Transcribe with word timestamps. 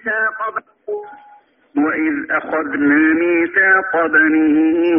ميثاق 0.00 0.64
وإذ 1.76 2.30
أخذنا 2.30 3.14
ميثاق 3.14 4.06
بني 4.06 4.90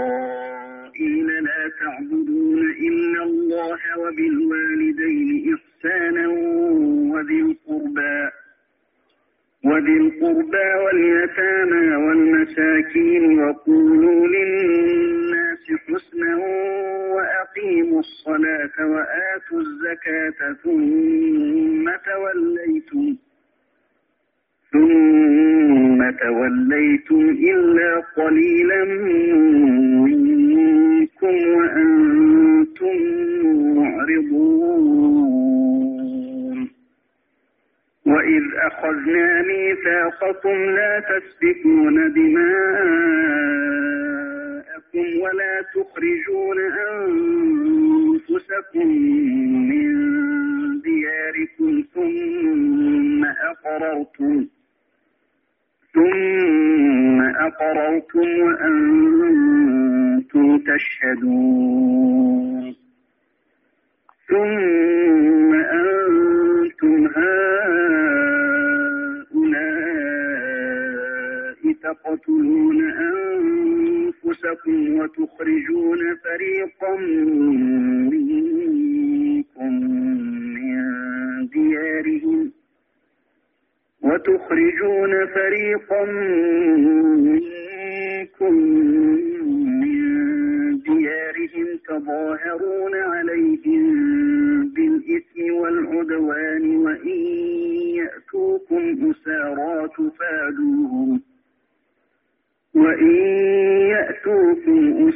إسرائيل 0.00 1.26
لا 1.44 1.70
تعبدون 1.80 2.60
إلا 2.70 3.22
الله 3.22 3.78
وبالوالدين 3.98 5.54
إحسانا 5.54 6.28
وذي 7.14 7.40
القربى 7.40 8.18
وذي 9.64 9.96
القربى 9.96 10.68
واليتامى 10.84 11.49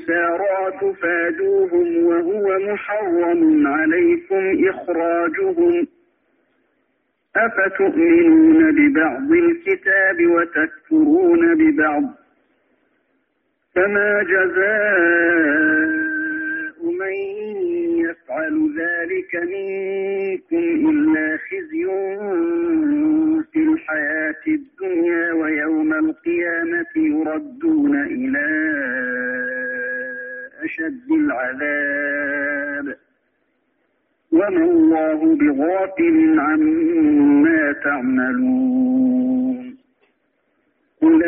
يأتوكم 0.08 0.44
أسارى 0.44 0.92
تفادوهم 0.92 2.04
وهو 2.06 2.58
محرم 2.58 3.66
عليكم 3.66 4.68
إخراجهم. 4.68 5.86
أفتؤمنون 7.36 8.72
ببعض 8.72 9.32
الكتاب 9.32 10.26
وتكفرون 10.26 11.54
ببعض؟ 11.54 12.02
فما 13.74 14.22
جزاء 14.22 15.44
من 16.84 17.14
يفعل 18.04 18.74
ذلك 18.78 19.34
منكم 19.34 20.90
إلا 20.90 21.36
خزي 21.36 21.84
في 23.52 23.58
الحياة 23.58 24.42
الدنيا 24.48 25.32
ويوم 25.32 25.94
القيامة 25.94 26.86
يردون 26.96 27.96
إلى 28.06 28.44
أشد 30.64 31.10
العذاب. 31.10 32.96
وما 34.32 34.64
الله 34.64 35.36
بغافل 35.36 36.40
عما 36.40 37.72
تعملون. 37.84 39.76
أولئك 41.02 41.24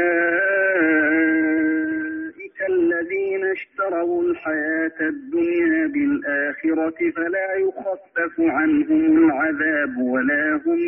الذين 2.69 3.45
اشتروا 3.45 4.23
الحياة 4.23 5.01
الدنيا 5.01 5.87
بالآخرة 5.87 7.11
فلا 7.11 7.55
يخفف 7.55 8.41
عنهم 8.41 9.31
العذاب 9.31 9.99
ولا 9.99 10.61
هم 10.67 10.79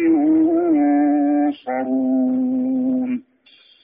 ينصرون. 1.48 3.22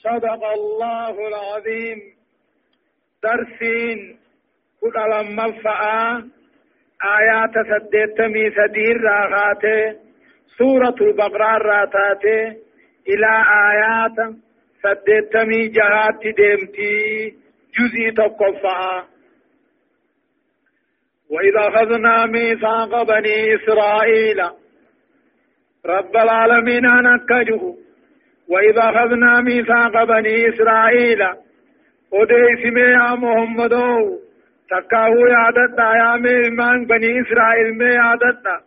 صدق 0.03 0.45
الله 0.45 1.29
العظيم. 1.29 1.99
درسين. 3.23 4.24
كل 4.85 5.01
لما 5.11 5.45
آيات 7.19 7.55
سديتمي 7.71 8.51
سدير 8.51 9.01
راغاته 9.01 9.97
سورة 10.59 10.95
البقرة 11.01 11.59
راتاته 11.59 12.43
إلى 13.09 13.33
آيات 13.71 14.35
سديتمي 14.83 15.69
جهات 15.69 16.21
ديمتي 16.37 17.35
جزي 17.79 18.11
تقفأ. 18.11 19.05
وإذا 21.31 21.69
أخذنا 21.69 22.27
ميثاق 22.27 23.03
بني 23.03 23.55
إسرائيل 23.55 24.41
رب 25.87 26.17
العالمين 26.17 26.87
أنكجه 26.87 27.75
وإذا 28.49 28.83
أخذنا 28.91 29.41
ميثاق 29.41 30.05
بني 30.05 30.49
إسرائيل 30.49 31.23
وديس 34.73 34.93
يا 34.93 35.09
محمد 35.09 35.15
تكاو 35.15 35.27
يادتا 35.27 35.95
يا 35.95 36.15
إمام 36.49 36.85
بني 36.85 37.21
إسرائيل 37.21 37.79
مي 37.79 37.85
يادتا 37.85 38.61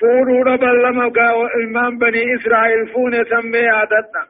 فورو 0.00 0.42
ربالما 0.42 1.12
إمام 1.64 1.98
بني 1.98 2.34
إسرائيل 2.34 2.86
فون 2.86 3.24
سمي 3.24 3.58
يادتا 3.58 4.26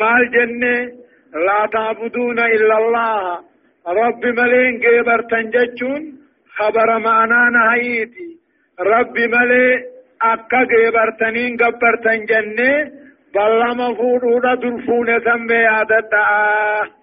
مال 0.00 0.30
جنة 0.30 0.92
لا 1.34 1.66
تعبدون 1.72 2.38
إلا 2.38 2.78
الله 2.78 3.38
رب 3.86 4.26
ملين 4.26 4.80
جبر 4.80 5.22
تنججون 5.22 6.18
خبر 6.56 6.98
معنا 6.98 7.50
نهيتي 7.50 8.38
رب 8.80 9.18
ملي 9.18 9.84
أكا 10.22 10.64
جبر 10.64 11.10
تنين 11.10 11.56
جبر 11.56 11.96
تنجنة 12.04 12.90
بلما 13.34 13.94
فورو 13.94 14.38
درفون 14.40 15.20
سمي 15.20 15.54
يادتا 15.54 16.97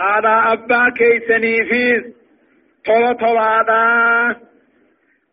هذا 0.00 0.52
أبا 0.52 0.88
كيسني 0.96 1.64
فيس 1.64 2.04
طلا 2.86 3.12
طلا 3.12 4.36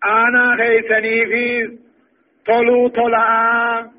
أنا 0.06 0.56
كيسني 0.60 1.26
فيس 1.26 1.70
طلو 2.48 2.88
طلا 2.88 3.92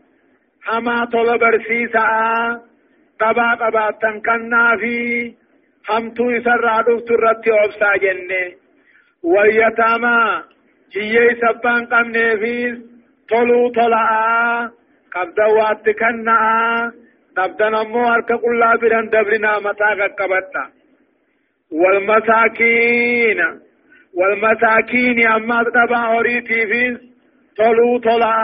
هما 0.68 1.04
طلا 1.04 1.36
برسيسا 1.36 2.06
قبا 3.20 3.54
قبا 3.54 3.90
تنكنا 4.02 4.76
في 4.80 5.34
همتو 5.90 6.30
يسر 6.30 6.68
عدو 6.68 6.98
ترتي 6.98 7.50
عبسا 7.50 7.96
جنة 8.02 8.44
ويتاما 9.22 10.44
جيي 10.92 11.34
سبان 11.40 11.86
قمني 11.86 12.36
فيس 12.38 12.78
طلو 13.30 13.68
طلا 13.68 14.70
قبدا 15.12 15.46
واتكنا 15.46 16.92
نبدن 17.38 17.74
امو 17.74 18.04
هرك 18.08 18.32
قلا 18.32 18.76
بران 18.76 19.08
دبرنا 19.08 19.58
متا 19.58 19.90
قبطا 20.18 20.64
والمساكين 21.72 23.40
والمساكين 24.14 25.26
اما 25.28 25.62
دبا 25.62 25.96
اوريتي 25.96 26.66
فيس 26.66 26.98
طلو 27.58 27.98
طلا 27.98 28.34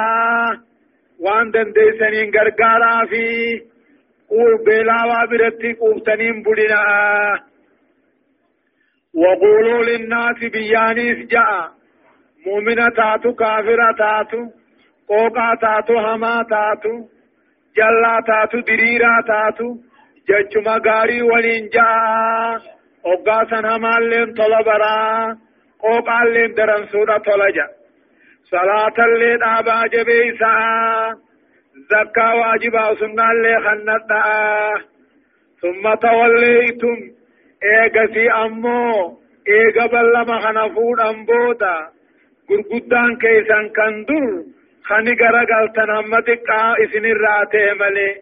وان 1.21 1.51
دندسنين 1.51 2.31
غرغارا 2.35 3.07
في 3.07 3.25
قول 4.31 4.65
بلاوا 4.67 5.25
برتي 5.31 5.73
قوتنين 5.73 6.43
بدنا 6.43 6.83
وقولوا 9.15 9.85
للناس 9.85 10.39
بيانيس 10.53 11.27
جاء 11.29 11.71
مؤمنة 12.47 12.89
تاتو 12.97 13.35
كافرة 13.35 13.93
تاتو 13.99 14.47
قوقا 15.09 15.55
تاتو 15.61 15.99
هما 15.99 16.43
تاتو 16.51 16.95
جلا 17.77 18.21
تاتو 18.27 18.61
دريرا 18.61 19.21
تاتو 19.29 19.77
جچما 20.29 20.77
غاري 20.87 21.23
ولين 21.23 21.69
جا 21.75 21.87
اوغا 23.07 23.45
سنا 23.51 23.77
مالين 23.79 24.35
طلبرا 24.35 25.37
قوقالين 25.79 26.55
درن 26.55 26.87
سودا 26.93 27.19
طلجا 27.19 27.67
صلاة 28.51 29.05
اللي 29.07 29.37
دابا 29.37 29.87
جبيسا 29.87 30.55
زكاة 31.91 32.35
واجبا 32.41 32.95
سنة 32.95 33.31
اللي 33.31 33.55
خنتا 33.65 34.23
ثم 35.63 35.95
توليتم 35.95 36.99
ايغسي 37.63 38.31
امو 38.33 39.19
ايغا 39.49 39.87
بلما 39.87 40.41
خنفود 40.41 41.01
امبودا 41.01 41.77
گرگدان 42.51 43.17
كيسان 44.89 45.15
كندر 45.15 45.17
خني 45.17 45.17
غرغلتن 45.21 45.91
امتقا 45.91 46.75
اسن 46.85 47.05
الراتي 47.05 47.75
ملي 47.81 48.17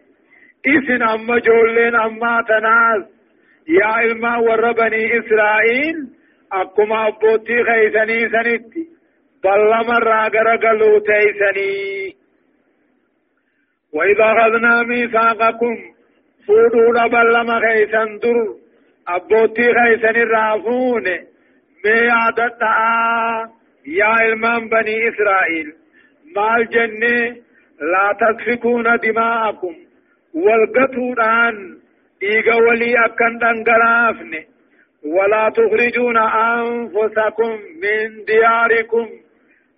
اسن 0.65 1.01
اما 1.03 1.39
جولين 1.39 1.95
اما 1.95 2.43
تناز 2.47 3.03
يا 3.67 3.85
علما 3.85 4.37
ور 4.37 4.71
بني 4.71 5.19
اسرائيل 5.19 6.07
اكما 6.53 7.07
ابوتي 7.07 7.63
خيسني 7.63 8.29
سنتي 8.29 8.87
بلما 9.43 9.99
راغر 9.99 10.55
غلو 10.65 10.99
تيسني 10.99 12.15
وإذا 13.93 14.23
أخذنا 14.23 14.83
ميثاقكم 14.83 15.77
فودونا 16.47 17.07
بلما 17.07 17.59
خيسن 17.59 18.17
در 18.17 18.55
أبوتي 19.07 19.73
خيسن 19.73 20.15
الرافون 20.15 21.03
مي 21.85 22.09
عدد 22.11 22.61
يا 23.85 24.05
علمان 24.05 24.69
بني 24.69 25.09
إسرائيل 25.09 25.78
مال 26.35 26.69
جنة 26.69 27.35
لا 27.81 28.07
تسفكون 28.21 28.83
دماءكم 29.03 29.75
والقطودان 30.33 31.77
إيغا 32.23 32.55
ولي 32.55 33.05
أكن 33.05 33.37
دنگرافن 33.37 34.33
ولا 35.05 35.49
تخرجون 35.49 36.17
أنفسكم 36.17 37.51
من 37.83 38.23
دياركم 38.25 39.07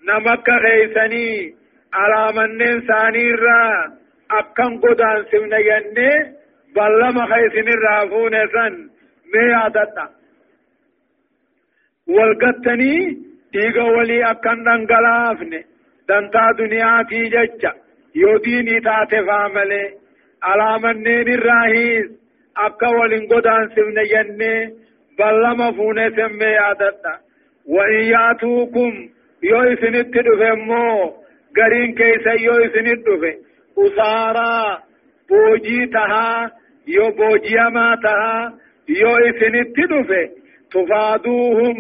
نمك 0.08 0.48
خيسني 0.64 1.56
على 1.94 2.34
من 2.38 2.82
ثاني 2.88 3.32
أكن 4.32 4.80
قدان 4.80 5.26
سمنا 5.32 5.58
يني 5.58 6.12
بلما 6.76 7.26
خيسن 7.26 7.68
الرافون 7.68 8.32
سن 8.54 8.90
مي 9.34 9.54
عدتا 9.54 10.10
والقتني 12.08 13.18
إيغا 13.56 13.84
ولي 13.84 14.32
أكن 14.32 14.64
دنگلافني 14.64 15.71
دنتا 16.12 16.46
دنيا 16.60 17.04
في 17.10 17.20
ججا 17.34 17.72
يوديني 18.16 18.80
تاتي 18.86 19.20
فاملي 19.28 19.84
على 20.44 20.70
منين 20.84 21.28
الراهيس 21.38 22.08
أكا 22.58 22.88
ولن 22.88 23.24
قدان 23.32 23.70
سمنا 23.76 24.04
يني 24.14 24.56
بلما 25.20 25.72
فون 25.72 26.00
سمي 26.16 26.58
عدتا 26.66 27.14
وإن 27.68 28.04
ياتوكم 28.14 28.92
يو 29.44 29.62
إسنت 29.74 30.14
دفمو 30.28 31.14
غرين 31.58 31.94
كيسا 32.00 32.34
يو 32.48 32.54
إسنت 32.66 33.00
دفمو 33.08 33.52
usaaraa 33.84 34.82
boojii 35.30 35.86
tahaa 35.94 36.50
yoo 36.96 37.12
booji'amaa 37.20 37.94
tahaa 38.06 38.52
yoo 39.02 39.20
isinitti 39.30 39.86
dhufe 39.92 40.20
tufaaduuhum 40.72 41.78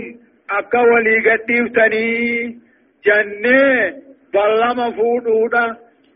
akka 0.59 0.81
walii 0.91 1.21
gadhiiftanii 1.25 2.61
jannee 3.05 3.93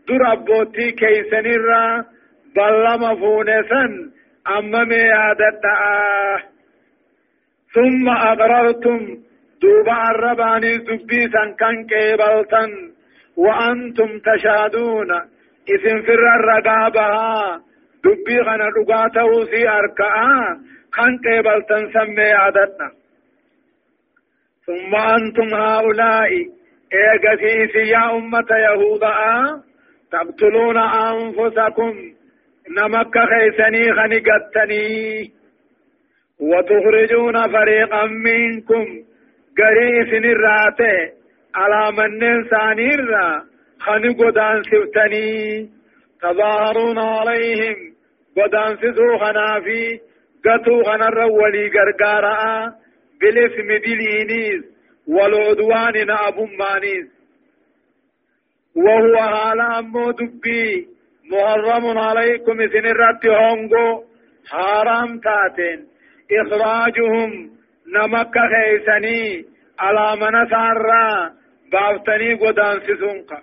dur 0.06 0.22
abboottii 0.32 0.92
keeysanirraa 1.00 2.04
ballama 2.56 3.10
fuune 3.20 3.58
san 3.70 3.92
amma 4.56 4.84
mee 4.90 5.06
yaadadha'a. 5.14 6.56
ثم 7.76 8.08
أقررتم 8.08 8.98
دوبا 9.62 10.10
الرباني 10.10 10.78
دبيسا 10.78 11.44
كان 11.60 11.86
كيبلتا 11.86 12.64
وأنتم 13.36 14.10
تشهدون 14.26 15.10
اسم 15.74 15.96
فر 16.06 16.24
الرقابها 16.38 17.60
دبي 18.04 18.36
غنا 18.46 18.68
رقاته 18.76 19.44
في 19.50 19.68
أركعا 19.68 20.60
خان 20.92 21.18
قبل 21.24 21.62
تنسمي 21.68 22.32
عددنا 22.32 22.88
ثم 24.66 24.94
أنتم 24.94 25.48
هؤلاء 25.54 26.30
إيغتي 26.92 27.78
يا 27.78 28.16
أمة 28.16 28.46
يهودا 28.50 29.62
تقتلون 30.12 30.76
أنفسكم 30.78 31.94
نمك 32.70 33.14
خيسني 33.18 33.92
خنقتني 33.92 35.30
وتخرجون 36.40 37.52
فريقا 37.52 38.06
منكم 38.06 38.84
قريس 39.58 40.24
الراتي 40.24 41.12
على 41.54 41.92
من 41.92 42.44
سانيرا 42.50 43.42
خني 43.80 44.08
قدان 44.08 44.62
سفتني 44.62 45.70
تظاهرون 46.22 46.98
عليهم 46.98 47.76
قدان 48.36 48.76
سسو 48.76 49.18
خنافي 49.18 50.00
قتو 50.44 50.82
خنر 50.84 51.18
ولي 51.18 51.68
قرقارا 51.68 52.72
بالاسم 53.20 53.68
دلينيز 53.68 54.75
والعدوان 55.08 56.06
نأب 56.06 56.38
مانيز. 56.60 57.16
وهو 58.76 59.16
حالا 59.16 59.78
أمو 59.78 60.10
دبي 60.10 60.88
محرم 61.32 61.98
عليكم 61.98 62.56
سن 62.72 62.86
الرد 62.86 63.26
هونغو 63.26 64.04
حرام 64.50 65.20
تاتين 65.20 65.86
إخراجهم 66.40 67.50
نمك 67.94 68.34
خيسني 68.52 69.44
على 69.78 70.20
من 70.20 70.50
سارا 70.50 71.32
بافتني 71.72 72.34
قدان 72.34 72.80
سسنقا 72.80 73.42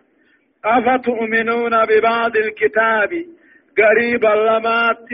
أفتؤمنون 0.65 1.85
ببعض 1.85 2.37
الكتاب 2.37 3.09
قريب 3.77 4.25
اللمات 4.25 5.09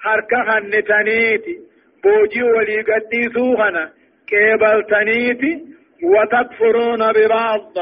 حركة 0.00 0.42
هنتنيتي 0.48 1.58
بوجي 2.04 2.42
ولي 2.42 2.82
قديسو 2.82 3.56
خنا 3.56 3.90
كيبل 4.28 4.84
تنيتي 4.90 5.73
وتكفرون 6.12 7.12
ببعض. 7.12 7.76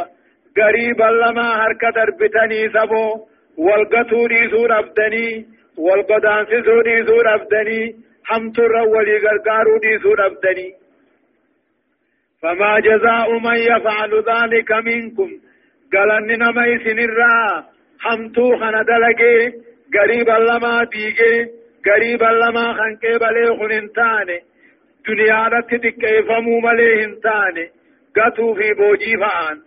قريب 0.57 1.03
اللما 1.03 1.49
حركة 1.61 1.91
دربتني 1.97 2.69
سبو 2.75 3.27
والقتوري 3.59 4.51
سور 4.51 4.79
أبدني 4.79 5.47
والقدانس 5.79 6.49
سوري 6.67 7.07
سور 7.07 7.35
أبدني 7.35 7.95
حمتر 8.25 8.73
ولي 8.95 9.19
قرقارو 9.19 9.79
دي 9.79 9.99
سور 10.03 10.27
أبدني. 10.27 10.73
فما 12.43 12.81
جزاء 12.81 13.39
من 13.39 13.57
يفعل 13.57 14.13
ذلك 14.33 14.73
منكم. 14.73 15.31
قالن 15.93 16.39
نما 16.43 16.79
سنرا 16.85 17.65
همتو 18.05 18.57
خنا 18.57 18.83
دلگه 18.83 19.53
غريب 19.97 20.31
اللما 20.31 20.85
ديگه 20.85 21.51
غريب 21.87 22.23
اللما 22.23 22.73
خنقه 22.79 23.19
بلي 23.19 23.47
خننتانه 23.59 24.39
دنيا 25.09 25.49
رت 25.53 25.75
تكيفمو 25.75 26.61
ملي 26.61 27.05
هنتانه 28.17 28.31
قتو 28.31 28.55
في 28.55 28.75
بوجي 28.75 29.17
فان 29.17 29.61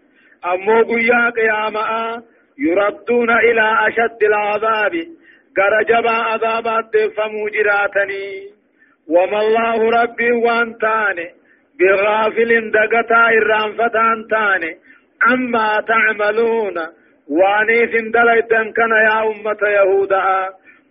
امو 0.46 0.84
قيا 0.84 1.30
قياما 1.30 2.22
يردون 2.60 3.30
إلى 3.30 3.88
اشد 3.88 4.24
العذاب 4.24 4.92
غرجبا 5.60 6.12
عذابات 6.12 6.86
دفمو 6.94 7.50
جراتني 7.50 8.50
وما 9.10 9.42
الله 9.42 10.04
ربي 10.04 10.32
وانتانه 10.32 11.30
بغافل 11.80 12.72
دقتا 12.72 13.28
إرام 13.28 13.72
فتان 13.74 14.28
تاني 14.30 14.78
أما 15.34 15.82
تعملون 15.88 16.74
واني 17.30 17.88
سندليتن 17.92 18.72
كان 18.72 18.92
يا 18.92 19.24
أمة 19.24 19.58
يهودا 19.70 20.50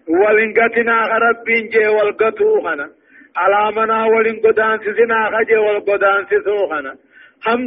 ولنقتنا 0.09 1.19
رب 1.19 1.45
جي 1.45 1.87
والقتوخنا 1.87 2.91
على 3.37 3.73
منا 3.77 4.05
ولنقدان 4.05 4.79
سسنا 4.79 5.31
خجي 5.39 5.57
والقدان 5.57 6.27
سسوخنا 6.31 6.91
هم 6.91 6.99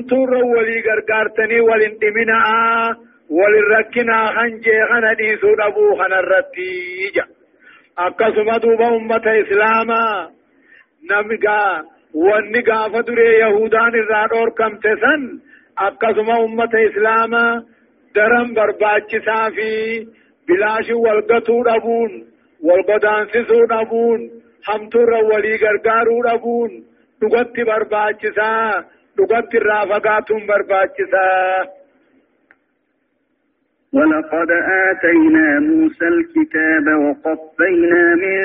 تور 0.09 0.31
ولي 0.35 0.77
غرغارتني 0.87 1.59
ولنتمنا 1.59 2.39
وللركنا 3.29 4.17
خنجي 4.35 4.77
خنا 4.89 5.13
ديسو 5.13 5.55
دبو 5.55 5.95
خنا 5.95 6.19
الرتيجة 6.19 7.25
أقسم 7.99 8.49
دوبا 8.63 8.87
أمة 8.87 9.25
إسلاما 9.41 10.29
نمقا 11.11 11.83
واني 12.13 12.63
فدري 12.93 13.27
يهودان 13.39 13.93
الرادور 14.03 14.49
كم 14.49 14.75
تسن 14.77 15.39
akkasuma 15.87 16.39
ummata 16.45 16.79
islaamaa 16.81 17.61
daran 18.15 18.47
barbaachisaa 18.57 19.51
fi 19.57 19.67
bilaashi 20.47 20.93
walgatuu 21.05 21.57
dhabuun 21.67 22.11
wal 22.67 22.81
godaansisuu 22.89 23.65
dhabuun 23.73 24.23
hamtuurra 24.69 25.19
walii 25.31 25.57
gargaaruu 25.63 26.21
dhabuun 26.27 26.71
dhugatti 27.21 27.65
barbaachisaa 27.69 28.83
irraa 29.53 29.85
fagaatuun 29.87 30.47
barbaachisaa 30.47 31.65
ولقد 33.93 34.51
آتينا 34.89 35.59
موسى 35.59 36.07
الكتاب 36.07 36.87
وقفينا 36.87 38.15
من 38.15 38.39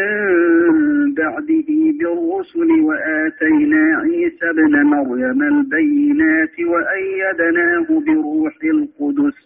بعده 1.14 1.68
بالرسل 1.98 2.70
وآتينا 2.80 3.82
عيسى 4.02 4.50
ابن 4.50 4.82
مريم 4.82 5.42
البينات 5.42 6.60
وأيدناه 6.60 7.86
بروح 8.06 8.54
القدس. 8.64 9.38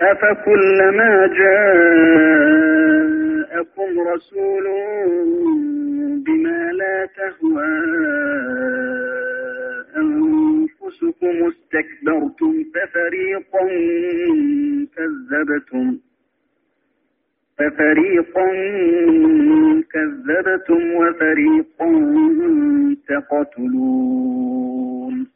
أفكلما 0.00 1.26
جاءكم 3.54 3.90
رسول 4.12 4.66
بما 6.26 6.72
لا 6.72 7.08
تهوى 7.16 7.74
أنفسكم 9.96 11.26
استكبرتم 11.26 12.64
ففريقا 12.74 13.66
كذبتم. 14.96 15.98
ففريقا 17.58 18.48
كذبتم 19.80 20.94
وفريقا 20.94 21.90
تقتلون. 23.08 25.26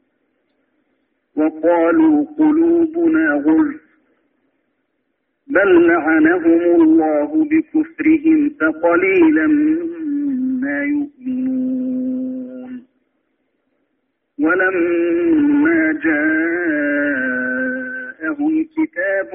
وقالوا 1.36 2.24
قلوبنا 2.38 3.42
غلف. 3.46 3.80
بل 5.46 5.86
لعنهم 5.86 6.82
الله 6.82 7.44
بكفرهم 7.44 8.48
فقليلا 8.48 9.46
ما 10.62 10.82
يؤمنون. 10.82 11.67
ولما 14.40 15.92
جاءهم 17.38 18.64
كتاب 18.64 19.30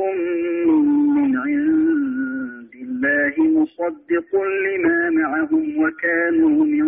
من 1.18 1.38
عند 1.38 2.74
الله 2.76 3.34
مصدق 3.62 4.30
لما 4.66 5.10
معهم 5.10 5.66
وكانوا 5.84 6.66
من 6.66 6.88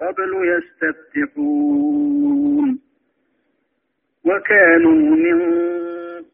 قبل 0.00 0.32
يستفتحون 1.24 2.68
وكانوا 4.24 5.16
من 5.16 5.38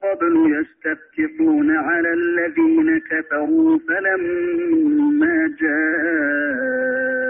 قبل 0.02 0.34
يستفتحون 0.60 1.70
على 1.76 2.12
الذين 2.12 2.98
كفروا 2.98 3.78
فلما 3.88 5.36
جاءهم 5.60 7.29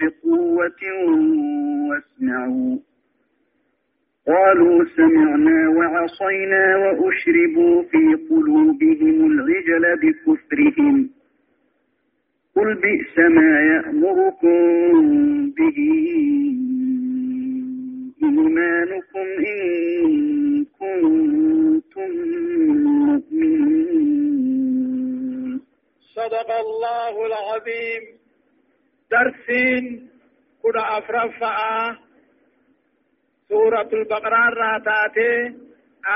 بقوة 0.00 0.82
واسمعوا. 1.88 2.78
قالوا 4.26 4.84
سمعنا 4.96 5.68
وعصينا 5.68 6.76
وأشربوا 6.76 7.82
في 7.82 8.14
قلوبهم 8.30 9.26
العجل 9.26 9.96
بكفرهم. 10.02 11.10
قل 12.56 12.74
بئس 12.74 13.18
ما 13.18 13.60
يأمركم 13.60 14.50
به 15.50 15.78
إيمانكم 18.22 19.26
إن 19.38 19.66
كنتم 20.64 22.10
مؤمنين. 23.06 24.26
صدق 26.14 26.50
الله 26.50 27.26
العظيم. 27.26 28.25
درسين 29.10 30.10
كنا 30.62 30.98
أفرفع 30.98 31.56
سورة 33.48 33.88
البقرة 33.92 34.48
راتاتي 34.48 35.54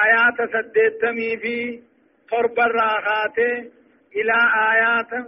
آيات 0.04 0.50
سديتمي 0.52 1.36
في 1.36 1.82
طرب 2.30 2.58
الراخاتي 2.60 3.52
إلى 4.16 4.36
آيات 4.72 5.26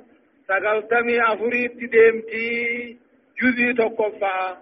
سقلتمي 0.49 1.23
أفريت 1.33 1.77
ديمتي 1.77 2.99
جزي 3.43 3.73
تقفى 3.73 4.57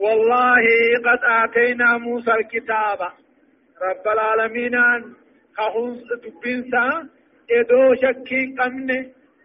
والله 0.00 0.62
قد 1.06 1.18
آتينا 1.24 1.98
موسى 1.98 2.30
الكتاب 2.32 2.98
رب 3.82 4.08
العالمين 4.12 4.72
خخون 5.56 6.02
دبنسا 6.24 7.08
إدو 7.50 7.94
شكين 7.94 8.60
قمن 8.60 8.88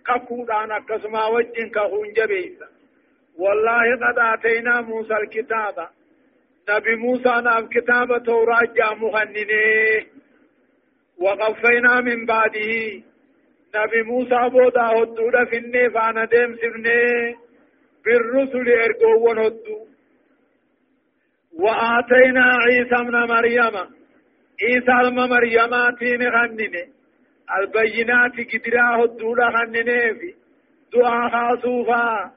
كفودان 0.07 0.71
أكسما 0.71 1.25
وجن 1.27 1.69
كخون 1.69 2.13
جبيسا 2.13 2.67
والله 3.37 3.95
قد 3.95 4.17
آتينا 4.19 4.81
موسى 4.81 5.13
الكتاب 5.13 5.87
نبي 6.69 6.95
موسى 6.95 7.29
نام 7.29 7.67
كتاب 7.67 8.23
توراة 8.25 8.73
جامخننه 8.77 10.05
وقفينا 11.17 12.01
من 12.01 12.25
بعده 12.25 13.01
نبي 13.75 14.01
موسى 14.05 14.49
بودا 14.49 14.81
هدودا 14.81 15.45
فيني 15.45 15.89
فانا 15.89 16.25
ديم 16.25 16.55
سفني 16.55 17.35
بالرسل 18.05 18.69
ارقوون 18.69 19.39
هدو 19.39 19.85
وآتينا 21.59 22.45
عيسى 22.65 22.95
ابن 22.95 23.15
مريم 23.33 23.75
عيسى 24.63 24.91
ابن 25.07 25.15
مريم 25.29 25.95
تين 25.99 26.31
خننه 26.31 26.85
البينات 27.59 28.31
قدراه 28.53 29.03
الدولة 29.03 29.49
خننه 29.51 30.13
في. 30.19 30.33
دعا 30.93 31.29
خاصوفا. 31.29 32.31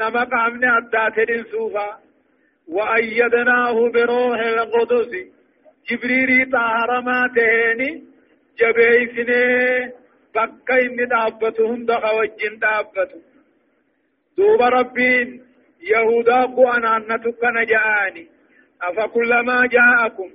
نمق 0.00 0.34
عمن 0.34 0.64
أداتر 0.64 1.42
سوفا 1.50 1.98
وأيدناه 2.68 3.90
بروح 3.90 4.40
القدس. 4.40 5.12
جبريل 5.90 6.50
طهر 6.52 7.00
ما 7.00 7.30
تهني 7.36 8.04
جبيسني. 8.58 9.92
بقى 10.34 10.86
إني 10.86 11.04
دابته 11.06 11.74
هند 11.74 11.92
خوجين 11.92 12.58
دابته 12.58 13.20
دوب 14.38 14.62
ربين. 14.62 15.42
يهودا 15.90 16.40
قوانا 16.42 16.96
أنتك 16.96 17.44
نجاني 17.44 18.26
أفكلما 18.82 19.66
جاءكم. 19.66 20.30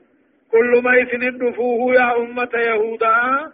كل 0.52 0.82
ما 0.84 0.96
يسندفوه 0.96 1.94
يا 1.94 2.18
أمة 2.18 2.50
يهودا. 2.56 3.52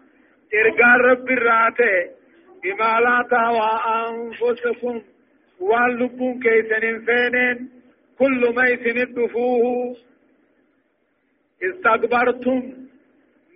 إرقال 0.53 1.01
رب 1.01 1.29
الراتي 1.31 2.09
بما 2.63 2.99
لا 2.99 3.27
تهوى 3.31 3.71
أنفسكم 4.07 5.01
واللبون 5.59 6.39
كيسن 6.39 7.05
فينين 7.05 7.69
كل 8.19 8.53
ما 8.55 8.67
يسندفوه 8.69 9.95
استكبرتم 11.63 12.73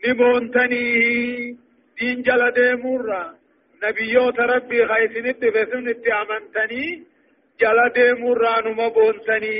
نبونتني 0.07 1.57
دين 1.99 2.21
جل 2.21 2.51
ديمورا 2.51 3.35
نبيوت 3.83 4.39
ربي 4.39 4.85
خيسن 4.87 5.25
اتفسن 5.27 5.87
اتعمنتني 5.89 7.03
جل 7.61 7.79
ديمورا 7.95 8.61
نمبونتني 8.67 9.59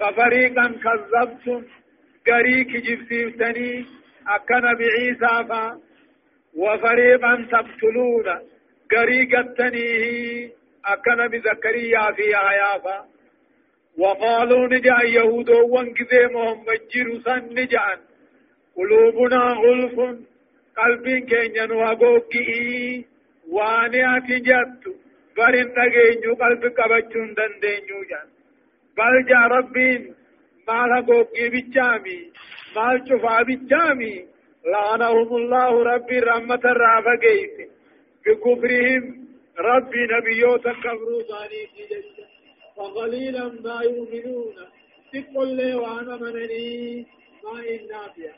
ففريقا 0.00 0.66
كذبتم 0.84 1.62
قريك 2.26 2.70
جبسيفتني 2.86 3.86
أكن 4.28 4.60
بعيسى 4.78 5.48
فا 5.48 5.78
وفريقا 6.56 7.46
تقتلون. 7.52 8.26
قريقتنيه 8.92 10.50
أكن 10.84 11.28
بزكريا 11.28 12.12
في 12.12 12.26
آيافا 12.50 13.04
وقالوا 13.98 14.68
نجأ 14.68 14.98
يهود 15.04 15.50
وانكذي 15.50 16.26
محمد 16.34 16.80
جرسا 16.94 17.36
نجأ. 17.36 17.86
قلوبنا 18.76 19.44
غلف. 19.62 19.96
قلب 20.76 21.06
كينيا 21.28 21.72
وغوكي 21.72 23.04
وانيات 23.50 24.28
جت. 24.46 24.82
برين 25.36 25.68
نغينيو 25.78 26.34
قلب 26.34 26.62
قبچون 26.78 27.34
دندينيو 27.34 28.00
جان. 28.10 28.28
بل 28.96 29.24
جا 29.28 29.40
ربين. 29.46 30.14
مال 30.68 31.04
غوكي 31.08 31.48
بچامي 31.48 32.20
مال 32.76 32.96
شفا 33.08 33.42
بچامي 33.42 34.33
لعنهم 34.66 35.36
الله 35.36 35.82
ربي 35.82 36.18
رحمة 36.18 36.60
الرافة 36.64 37.16
قيس. 37.16 37.68
بكفرهم 38.26 39.28
ربي 39.58 40.06
نبيوتا 40.12 40.72
كفروا 40.72 41.22
ثاني 41.22 41.68
فقليلا 42.76 43.48
ما 43.64 43.80
يؤمنون. 43.82 44.54
تقول 45.12 45.48
لي 45.48 45.74
وأنا 45.74 46.16
منني 46.16 47.06
ما 47.44 47.58
إن 47.60 47.86
نافيا 47.90 48.34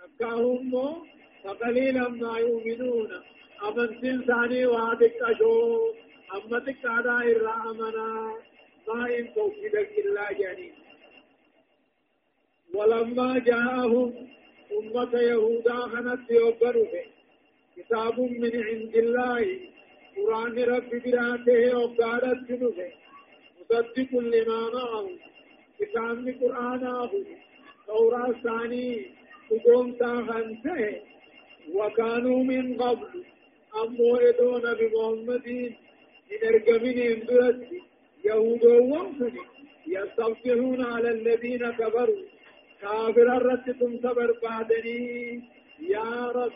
نكاهم 0.00 0.72
فقليلا 1.44 2.08
ما 2.08 2.38
يؤمنون. 2.38 3.10
أمن 3.68 3.88
سنساني 4.00 4.66
وادك 4.66 5.16
أشو. 5.22 5.92
أما 6.34 6.58
تكادا 6.58 7.16
إرى 7.18 7.54
أمنا. 7.70 8.32
ما 8.88 9.18
إن 9.18 9.34
توكيدك 9.34 9.90
إلا 9.98 10.32
جاني. 10.32 10.72
ولما 12.74 13.38
جاءهم 13.38 14.35
أمة 14.72 15.20
يهودا 15.20 15.74
خنت 15.74 16.30
يوبروا 16.30 16.86
كتاب 17.76 18.20
من 18.20 18.62
عند 18.64 18.96
الله. 18.96 19.60
قرآن 20.16 20.58
رب 20.58 20.90
براته 21.04 21.78
وقالت 21.78 22.48
جنوبه 22.48 22.92
مصدق 23.60 24.10
لما 24.12 24.70
معه. 24.74 25.08
كتاب 25.80 26.28
القرآن 26.28 26.86
آخر 26.86 27.24
توراة 27.86 28.32
ثاني. 28.44 29.06
تقوم 29.50 29.92
تاخنته 29.92 31.00
وكانوا 31.74 32.44
من 32.44 32.76
قبل. 32.82 33.24
أمو 33.82 34.16
إدون 34.16 34.74
بمحمد. 34.74 35.74
من 36.30 36.40
أرقمين 36.48 37.26
درس 37.26 37.60
يهود 38.24 38.64
وانفني 38.64 39.40
يستفتحون 39.86 40.84
على 40.84 41.10
الذين 41.10 41.70
كفروا. 41.70 42.35
كافر 42.80 43.36
الرتكم 43.36 43.98
صبر 44.02 44.38
بعدني 44.42 45.42
يا 45.80 46.32
رب 46.34 46.52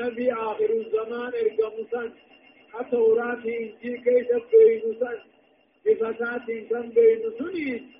نبي 0.00 0.32
آخر 0.32 0.70
الزمان 0.70 1.32
ارقم 1.42 1.76
سن. 1.92 2.12
التوراة 2.80 3.34
إنجيل 3.34 3.96
كيف 4.04 4.28
بين 4.52 4.96
سن؟ 5.00 5.18
بفتاة 5.86 6.46
كم 6.70 6.88
بين 6.90 7.22
سنين 7.38 7.92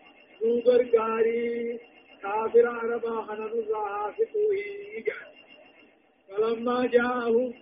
نوبر 0.45 0.83
قاري. 0.85 1.79
كافر 2.23 2.67
عربا 2.67 3.23
خنن 3.23 3.43
الرعا 3.43 4.11
فتوه 4.13 4.57
فلما 6.29 6.87
جاءهم 6.87 7.55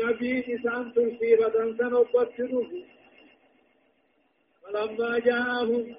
نبي 0.00 0.44
نسان 0.48 0.92
ترسيبة 0.92 1.76
سنوبت 1.78 2.84
فلما 4.62 5.18
جاءهم 5.18 5.94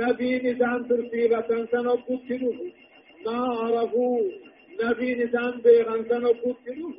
نبي 0.00 0.38
نسان 0.38 0.88
ترتيبة 0.88 1.66
سنة 1.72 1.92
قتلوه 1.92 2.72
ما 3.26 3.38
عرفوا 3.58 4.20
نبي 4.82 5.14
نسان 5.14 5.60
بيغن 5.64 6.08
سنة 6.08 6.28
قتلوه 6.28 6.94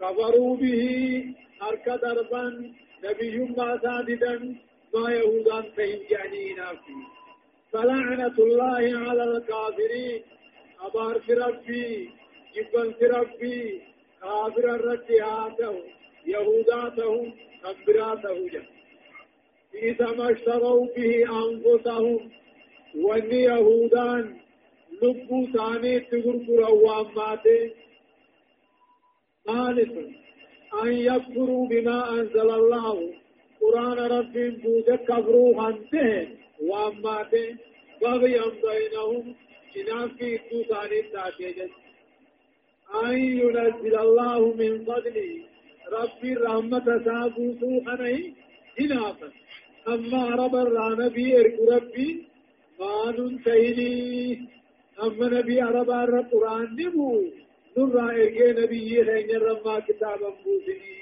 كفروا 0.00 0.56
به 0.56 0.82
أرك 1.62 1.86
دربا 2.02 2.72
نبي 3.04 3.38
ما 3.38 3.78
ساددا 3.82 4.56
ما 4.94 5.10
يهودان 5.12 5.64
فهم 5.76 6.00
جعنينا 6.10 6.68
فيه 6.82 7.06
فلعنة 7.72 8.36
الله 8.38 8.82
على 9.08 9.24
الكافرين. 9.24 10.22
أبار 10.80 11.20
ربي 11.30 12.10
جبن 12.54 12.94
ربي. 13.02 13.82
كافر 14.22 14.74
الرجعاته 14.74 15.74
يهوداته 16.26 17.32
كبراته 17.62 18.48
جنة 18.48 18.77
إذا 19.74 20.12
ما 20.12 20.32
اشتروا 20.32 20.86
به 20.96 21.24
أنفسهم 21.44 22.30
وأن 22.96 23.30
يهودان 23.32 24.36
لبوا 25.02 25.46
ثاني 25.46 26.00
تغرقر 26.00 26.74
واماته 26.74 27.70
ثالث 29.46 29.92
أن 30.82 30.92
يكفروا 30.92 31.68
بما 31.68 32.10
أنزل 32.10 32.50
الله. 32.50 33.14
قرآن 33.60 33.98
رب 33.98 34.32
بود 34.62 34.88
كفروا 35.08 35.68
أنته 35.68 36.28
وأماته. 36.60 37.56
بغيا 38.02 38.44
بينهم 38.64 39.34
جناب 39.74 40.10
في 40.18 40.34
إدو 40.34 40.62
ثاني 40.62 41.02
تاتيجت 41.02 41.70
أن 43.04 43.18
ينزل 43.18 43.98
الله 43.98 44.54
من 44.54 44.84
فضله. 44.84 45.30
ربي 45.92 46.34
رحمة 46.34 46.86
سابوسو 47.04 47.80
خنهي 47.86 48.32
إنافا 48.80 49.28
أما 49.94 50.24
رب 50.40 50.54
إرك 51.38 51.56
ربي 51.72 52.08
ما 52.80 53.14
ننتهي 53.18 54.38
أما 55.02 55.26
نبي 55.36 55.60
عرب 55.60 55.90
القرآن 55.90 56.76
نبو 56.78 57.10
نرى 57.76 58.06
إرك 58.22 58.38
نبي 58.58 59.04
خين 59.04 59.30
رما 59.46 59.80
كتابا 59.86 60.30
بوسني 60.44 60.98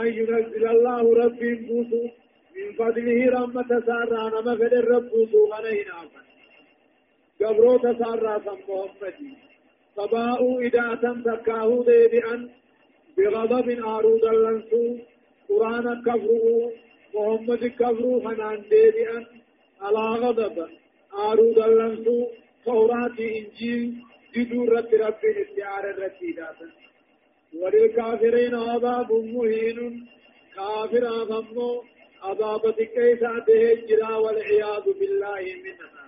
أن 0.00 0.06
ينزل 0.18 0.64
الله 0.74 1.14
ربي 1.22 1.54
بوسو 1.54 2.02
من 2.56 2.72
فضله 2.78 3.18
رحمة 3.36 3.70
سارة 3.86 4.20
نما 4.32 4.54
فد 4.60 4.74
الرب 4.82 5.08
بوسو 5.12 5.40
غنين 5.52 5.88
آفن 6.00 6.26
قبرو 7.40 7.78
تسارة 7.78 8.46
محمدي 8.68 9.32
فباءوا 9.96 10.60
إذا 10.60 10.92
أتم 10.92 11.22
تكاهو 11.22 11.82
دي 11.82 12.08
بأن 12.12 12.40
بغضب 13.16 13.68
آرود 13.94 14.24
اللنسو. 14.24 15.11
قرآن 15.48 16.02
كفروا 16.06 16.70
محمد 17.14 17.66
كفروا 17.66 18.20
فنان 18.24 18.62
ديبئا 18.70 19.26
على 19.80 20.04
غضب 20.22 20.56
آرود 21.14 21.58
اللنسو 21.58 22.26
توراة 22.64 23.16
إنجيل 23.20 23.94
جدور 24.34 24.68
رب 24.76 24.94
رب 24.94 25.22
استعار 25.24 25.84
الرسيدات 25.90 26.56
وللكافرين 27.60 28.54
عذاب 28.54 29.12
مهين 29.12 30.06
كافر 30.56 31.06
أغمو 31.08 31.84
عذاب 32.22 32.70
كيساته 32.70 33.72
الجرا 33.72 34.16
والعياذ 34.16 34.84
بالله 35.00 35.42
منها 35.64 36.06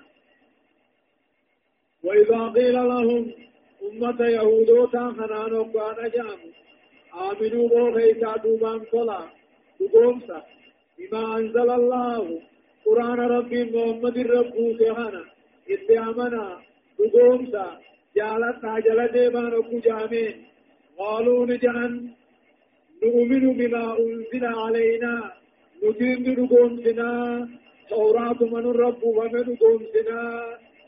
وإذا 2.04 2.48
قيل 2.56 2.74
لهم 2.74 3.32
أمة 3.86 4.20
يهودوتا 4.26 5.14
خنانو 5.18 5.62
قانا 5.62 6.08
جامو. 6.08 6.50
آمنوا 7.14 7.68
بو 7.68 7.88
غيثا 7.88 8.36
دوبان 8.36 8.80
صلا 8.92 9.20
دوبومسا 9.80 10.42
بما 10.98 11.36
أنزل 11.36 11.70
الله. 11.70 12.40
قرآن 12.86 13.20
ربي 13.20 13.64
محمد 13.64 14.18
رب 14.18 14.56
سهانا 14.78 15.24
اتعامنا 15.74 16.44
دوبومسا 16.98 17.66
جالت 18.16 18.64
ناجل 18.64 19.08
ديبان 19.14 19.52
اكو 19.54 19.78
جامين 19.86 20.34
قالوا 20.98 21.46
نجعن 21.46 21.92
نؤمن 23.02 23.44
بما 23.58 23.98
أنزل 23.98 24.44
علينا 24.44 25.32
نتين 25.82 26.34
دوبومسنا 26.34 27.10
توراة 27.90 28.40
من 28.54 28.64
الرب 28.72 29.02
ومن 29.04 29.42
دوبومسنا 29.48 30.20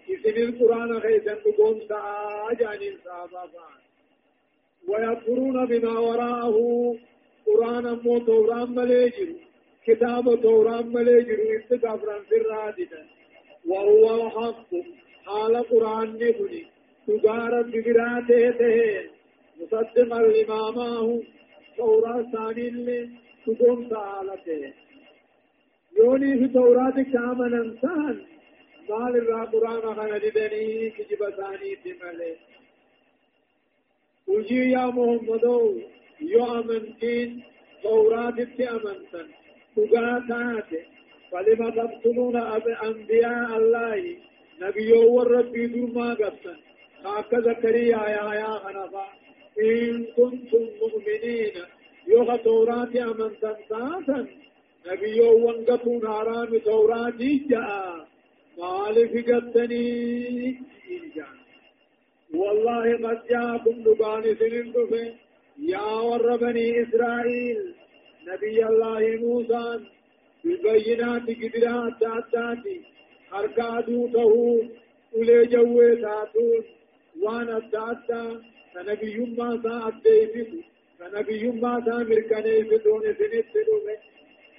إذن 0.09 0.37
القرآن 0.49 0.93
غيثا 0.93 1.35
دوبومسا 1.45 2.01
جانين 2.61 2.95
صحابا 3.05 3.47
ويكفرون 4.89 5.67
بما 5.67 5.99
وراءه. 5.99 6.59
قرآن 7.47 7.99
مو 8.05 8.19
توران 8.19 8.71
مليجر 8.75 9.29
كتاب 9.87 10.43
توران 10.43 10.87
مليجر 10.93 11.39
استغفرا 11.59 12.19
في 12.29 12.37
الرادة 12.37 13.05
وهو 13.67 14.05
الحق. 14.15 14.71
حال 15.27 15.57
قرآن 15.57 16.09
نبني. 16.15 16.67
تجارة 17.07 17.63
بقراته 17.73 18.51
تهين 18.51 19.07
مصدقا 19.61 20.23
لما 20.23 20.71
معه 20.71 21.23
توراة 21.77 22.27
ثاني 22.33 22.69
اللي 22.69 23.11
تقوم 23.47 23.89
تعالته. 23.89 24.73
يوني 25.99 26.39
في 26.39 26.49
توراة 26.49 27.03
كامل 27.13 27.55
انسان. 27.55 28.17
مال 28.89 29.17
الرا 29.17 29.45
قرآن 29.45 29.95
خانا 29.95 30.19
ددني 30.19 30.91
كجب 30.91 31.31
ثاني 31.39 31.71
تمالي 31.85 32.37
وجي 34.27 34.71
يا 34.71 34.87
محمد 34.87 35.45
يو 36.21 36.45
أمنتين 36.59 37.43
توراة 37.83 38.39
تأمنتن 38.59 39.27
تقاتات 39.77 40.71
فلما 41.33 41.71
تقتلون 41.71 42.37
أنبياء 42.89 43.57
الله 43.57 44.17
نبي 44.63 44.93
وربي 44.93 45.67
درما 45.67 46.15
قبتن. 46.15 46.59
هكذا 47.05 47.53
كريا 47.53 48.03
يا 48.17 48.27
يا 48.41 48.53
خنفا. 48.65 49.07
إن 49.63 50.05
كنتم 50.17 50.65
مؤمنين 50.81 51.55
يوغا 52.09 52.37
توراة 52.37 52.95
أمن 53.11 53.31
تنساسا 53.43 54.27
نبي 54.87 55.21
وانقتون 55.21 56.09
حرام 56.09 56.59
توراة 56.59 57.21
جاء 57.51 58.07
مالف 58.59 59.13
قتني 59.29 60.61
والله 62.41 62.87
قد 63.09 63.19
جاءكم 63.31 63.77
لقان 63.87 64.25
سنين 64.41 64.73
يا 65.59 65.87
ور 66.09 66.35
إسرائيل 66.83 67.75
نبي 68.29 68.59
الله 68.71 69.03
موسى 69.25 69.81
بالبينات 70.45 71.27
قدرات 71.43 71.93
تاتاتي 72.01 72.77
حركاتو 73.31 74.09
تهو 74.15 74.63
أولي 75.15 75.47
جوه 75.53 75.95
تاتون 75.95 76.65
وأنا 77.23 77.59
تاتا 77.73 78.23
فنبي 78.75 79.19
ما 79.39 79.51
سا 79.63 79.75
أديفت 79.89 80.53
فنبي 80.99 81.43
ما 81.63 81.75
سا 81.87 81.97
مركنيفتون 82.11 83.03
سنت 83.19 83.53
دومه 83.67 83.97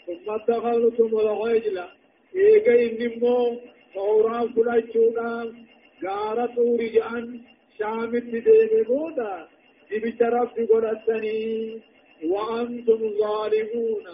ثم 0.05 0.29
اتخذتم 0.37 1.11
العجل 1.19 1.77
إيجا 2.35 2.75
إنمو 2.85 3.37
فورا 3.93 4.39
فلچودا 4.55 5.53
غارة 6.03 6.57
جان 6.95 7.41
شامت 7.79 8.23
ديمي 8.23 8.83
بودا 8.87 9.47
دبت 9.91 10.21
رب 10.21 10.55
قلتني 10.71 11.81
وأنتم 12.23 13.01
ظالمون. 13.19 14.05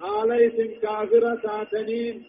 عليكم 0.00 0.80
كافرة 0.80 1.40
ساتنين 1.42 2.24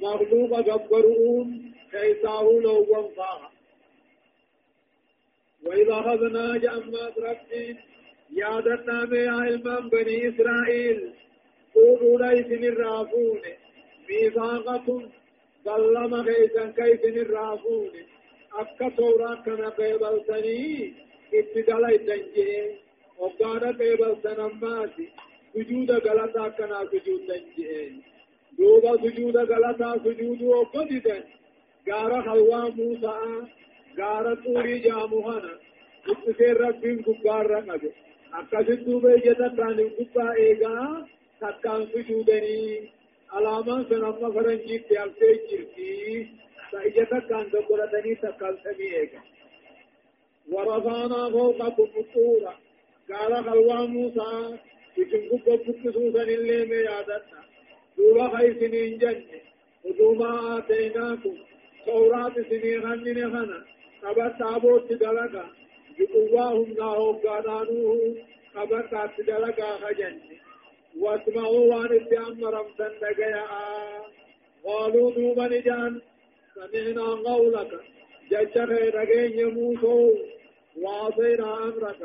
مغلوب 0.00 0.52
جبرون 0.64 1.72
كيساه 1.92 2.46
لو 2.64 2.86
وانفاها 2.90 3.50
وإذا 5.64 5.94
أخذنا 5.94 6.56
جأمات 6.56 7.18
ربي 7.18 7.76
يادتنا 8.30 9.04
بها 9.04 9.30
علما 9.30 9.80
بني 9.80 10.28
إسرائيل. 10.28 11.12
قولوا 11.74 12.18
ليس 12.18 12.46
الرافون 12.46 13.40
ميثاقكم 14.08 15.08
ظلم 15.64 16.24
كيسا 16.24 16.64
كيف 16.70 17.04
الرافون 17.04 17.90
أكا 18.54 18.88
تورا 18.96 19.34
كان 19.34 19.64
قيبلتني 19.64 20.92
ابتدالي 21.34 21.98
تنجي 21.98 22.70
وقانا 23.18 23.70
قيبلتنا 23.78 24.46
ماسي 24.62 25.08
سجود 25.54 25.90
غلطا 25.90 26.48
كان 26.48 26.72
سجود 26.92 27.20
تنجي 27.28 27.92
دوبا 28.58 28.96
سجود 28.96 29.36
غلطا 29.36 29.98
سجود 30.04 30.42
وقددا 30.42 31.24
غار 31.90 32.22
خلوا 32.22 32.68
موسى 32.68 33.14
غارة 33.98 34.34
طوري 34.44 34.78
جاموهانا 34.78 35.54
اتسير 36.10 36.60
ربين 36.60 37.02
قبار 37.06 37.46
رمجو 37.50 37.90
akkasitti 38.38 38.84
duuba 38.86 39.10
ijata 39.18 39.46
taaniin 39.58 39.90
gubbaa 39.98 40.32
eegaa 40.46 40.88
takkaan 41.40 41.82
sujuudanii 41.92 42.92
alaamaan 43.36 43.84
san 43.88 44.02
amma 44.08 44.28
faranjiitti 44.34 44.94
haftee 45.00 45.30
jirti 45.48 45.88
takkaan 46.70 47.50
gabbaratanii 47.52 48.16
takkaan 48.16 48.56
samii 48.64 48.94
eega 49.02 49.22
ورفعنا 50.52 51.30
فوقكم 51.30 51.90
الطور 51.96 52.44
قال 53.10 53.32
خلوا 53.44 53.86
موسى 53.86 54.58
buqqisuusan 54.96 56.28
illee 56.36 56.64
mee 56.70 56.82
yaadadha 56.84 57.40
duuba 57.96 58.24
ka 58.32 58.38
isiniin 58.50 58.94
jenne 59.02 59.38
udumaa 59.90 60.38
aateenaakum 60.52 61.36
tawraat 61.86 62.36
isinii 62.42 62.78
hannine 62.86 63.26
kana 63.34 63.58
قبط 64.02 64.42
آبوت 64.42 64.92
دلقا 64.92 65.44
بقواهم 65.98 66.68
ناهو 66.78 67.12
قانانوه 67.12 68.16
قبط 68.54 68.94
آبت 68.94 69.20
دلقا 69.20 69.70
خجن 69.82 70.16
واسمعوا 71.00 71.64
وان 71.70 71.92
اتعمرم 72.00 72.66
سندقيا 72.78 73.44
قالوا 74.64 75.10
دوبا 75.10 75.46
نجان 75.48 76.00
سمعنا 76.58 77.06
قولك 77.30 77.72
جشخ 78.30 78.70
رقين 78.96 79.38
يموسو 79.38 80.14
وعصينا 80.82 81.48
أمرك 81.68 82.00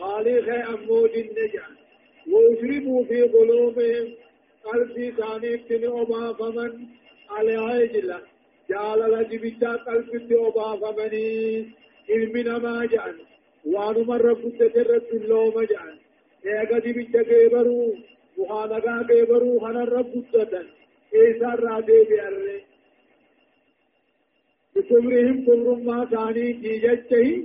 خالق 0.00 0.48
أمود 0.74 1.14
النجان 1.24 1.72
وأشربوا 2.32 3.04
في 3.04 3.22
قلوبهم 3.22 4.06
قلبي 4.64 5.10
ثاني 5.10 5.54
ابتنعوا 5.54 6.32
فمن 6.32 6.72
على 7.30 7.56
عجلة 7.56 8.20
جالل 8.70 9.28
جبتا 9.30 9.72
قلبت 9.86 10.32
وبافمني 10.32 11.66
علمنا 12.10 12.58
ما 12.58 12.86
جعل 12.86 13.16
وانما 13.66 14.16
رب 14.16 14.42
تجرد 14.58 15.06
اللوم 15.12 15.56
جعل 15.70 15.96
ايغا 16.46 16.78
جبتا 16.78 17.22
كيبرو 17.22 17.94
وخانقا 18.38 18.96
كيبرو 19.08 19.60
خنا 19.60 19.84
رب 19.84 20.12
تدن 20.32 20.66
ايسا 21.14 21.50
رادي 21.64 21.98
بياري 22.08 22.67
بكبرهم 24.78 25.44
كبر 25.46 25.74
ما 25.74 26.04
ثاني 26.04 26.52
جيجتهي 26.52 27.42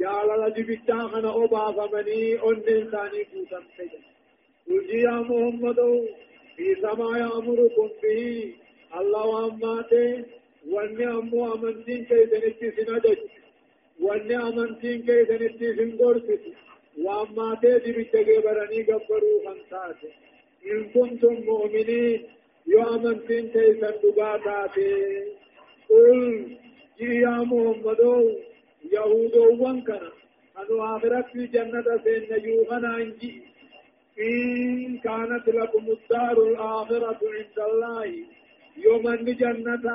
جالل 0.00 0.54
جبتا 0.56 0.98
خنا 0.98 1.30
وبافمني 1.34 2.40
اون 2.40 2.60
ثاني 2.92 3.24
كوتم 3.24 3.64
تجن 3.78 4.02
قل 4.68 4.90
يا 4.90 5.10
محمد 5.28 5.80
في 6.56 6.74
سما 6.82 7.18
يأمركم 7.18 7.88
به 8.02 8.54
الله 9.00 9.26
واماته 9.26 10.24
wanni 10.72 11.04
ammoo 11.06 11.52
amantiin 11.52 12.06
keessanitti 12.06 12.68
sin 12.76 12.90
ajaju 12.96 13.26
wanni 14.06 14.34
amantiin 14.48 15.02
keessanitti 15.06 15.74
sin 15.76 15.90
gorsitu 15.98 16.50
waan 17.04 17.28
maatee 17.38 17.76
dibicha 17.84 18.22
geebaranii 18.28 18.84
gabbaruu 18.90 19.38
kan 19.46 19.58
taate 19.70 20.08
in 20.72 20.80
kuntum 20.92 21.36
mu'miniin 21.48 22.20
yoo 22.72 22.86
jii 26.98 27.20
yaa 27.24 27.44
muhammadoo 27.52 28.22
yahudoowwan 28.96 29.78
kana 29.88 30.10
anu 30.60 30.74
akhiratti 30.90 31.48
jannata 31.56 31.94
seennayyuu 32.04 32.64
kanaan 32.72 33.10
ji'i 33.22 33.40
إن 34.18 34.98
كانت 35.04 35.48
لكم 35.48 35.84
الدار 35.96 36.36
الآخرة 36.48 37.20
عند 37.36 37.58
الله 37.68 38.04
يوم 38.76 39.04
الجنة 39.08 39.86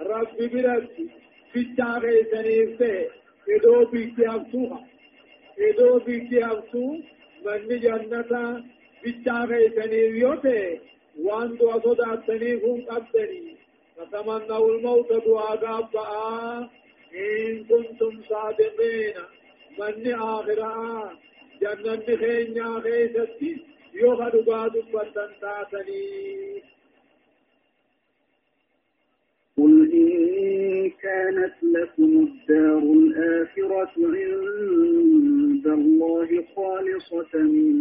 ربي 0.00 0.46
برد 0.54 0.96
في 1.52 1.60
تاغي 1.78 2.16
سنيفته 2.32 3.08
ادو 3.54 3.84
بيتي 3.92 4.24
ابسوها 4.34 4.80
ادو 5.68 5.98
بيتي 6.06 6.44
ابسو 6.44 6.84
من 7.44 7.68
جنة 7.84 8.32
في 9.02 9.10
تاغي 9.26 9.62
سنيفيوته 9.76 10.78
وان 11.24 11.56
دو 11.58 11.70
صدا 11.84 12.10
سنيفهم 12.26 12.80
قبدني 12.90 13.56
فتمنوا 14.12 14.74
الموت 14.74 15.12
دعا 15.26 15.54
قبعا 15.54 16.68
إن 17.14 17.64
كنتم 17.64 18.22
صادقين. 18.28 19.14
من 19.78 20.14
آخرا 20.14 21.18
جنة 21.62 22.16
خينيا 22.16 22.80
خيستي 22.80 23.56
يوخد 23.94 24.36
بعض 24.46 24.70
فتن 24.78 25.30
تاتني. 25.40 26.62
قل 29.56 29.92
إن 29.92 30.90
كانت 30.90 31.54
لكم 31.62 32.28
الدار 32.28 32.78
الآخرة 32.78 33.92
عند 33.98 35.66
الله 35.66 36.44
خالصة 36.56 37.38
من 37.38 37.72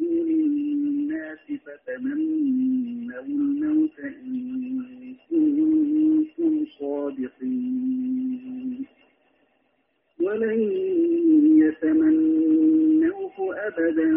دون 0.00 0.89
الناس 1.30 1.60
فتمنوا 1.60 3.20
الموت 3.20 3.98
إن 4.00 5.14
كنتم 5.30 6.66
صادقين. 6.80 8.86
ولن 10.20 10.60
يتمنوه 11.58 13.36
أبدا 13.66 14.10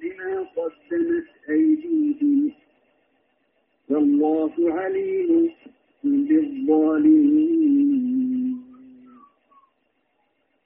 بما 0.00 0.32
قدمت 0.56 1.28
أيديهم. 1.50 2.52
والله 3.88 4.52
عليم 4.58 5.50
بالظالمين. 6.04 7.50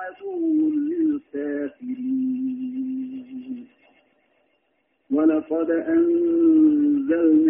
عدو 0.00 0.70
للكافرين. 0.70 2.40
ولقد 5.10 5.70
أنزلنا 5.70 7.49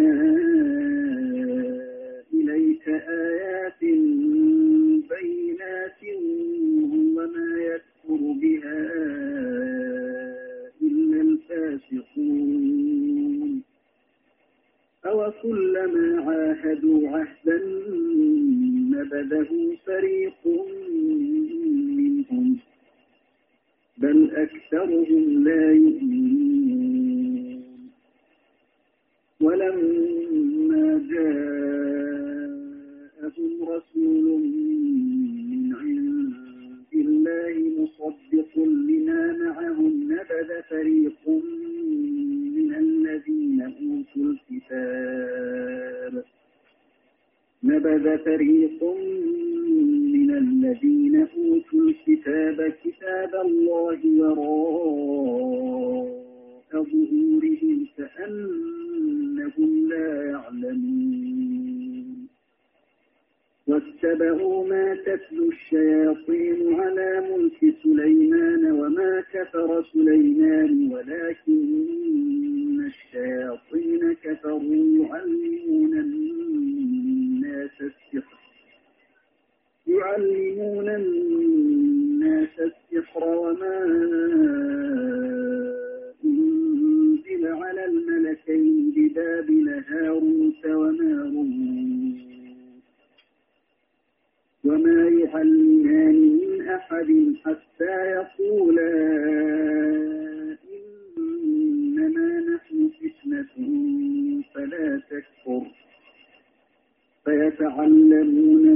يتعلمون 107.61 108.70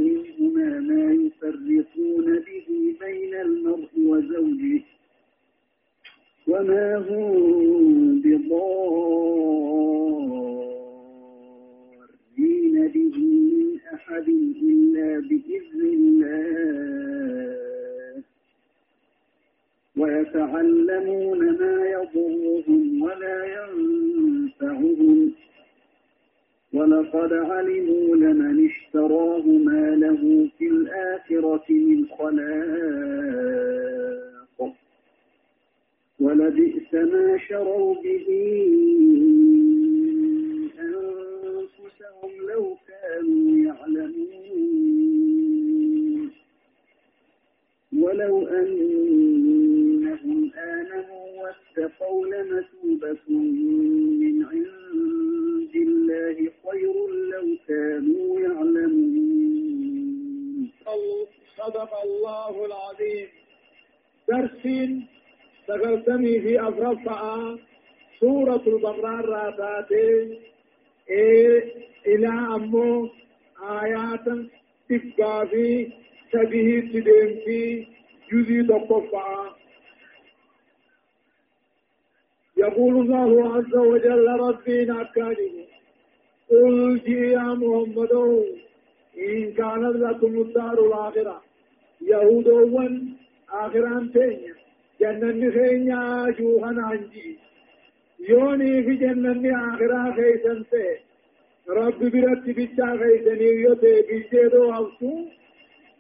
jeedoo 104.36 104.68
haftu 104.76 105.12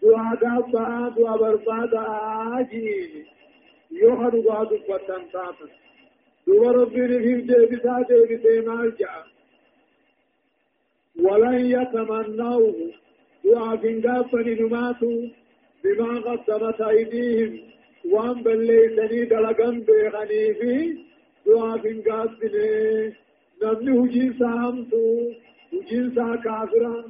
du'aa 0.02 0.34
gaabba'aa 0.44 1.06
du'a 1.20 1.38
barbaada'aa 1.44 2.64
jiini 2.74 3.24
yoo 4.02 4.16
ha 4.24 4.30
dhugaa 4.36 4.64
dubbattan 4.74 5.24
taatan 5.38 5.72
duba 6.48 6.74
rabbiiniif 6.80 7.48
deebisaa 7.54 8.02
deebisee 8.12 8.60
maal 8.72 8.92
ja'a 9.04 9.24
ولن 11.26 11.60
يتمنوه 11.66 12.76
وعفن 13.46 14.02
قافن 14.06 14.48
نماتوا 14.62 15.22
بما 15.84 16.20
قدمت 16.26 16.82
أيديهم 16.82 17.60
وان 18.14 18.44
بليتني 18.44 19.26
دلقن 19.26 19.80
بيغني 19.88 20.54
فيه 20.60 20.96
وعفن 21.48 22.02
قافن 22.10 22.56
نمني 23.62 23.92
هجين 24.00 24.34
سامتو 24.40 25.32
هجين 25.74 26.12
سا 26.16 26.28
كافران 26.46 27.04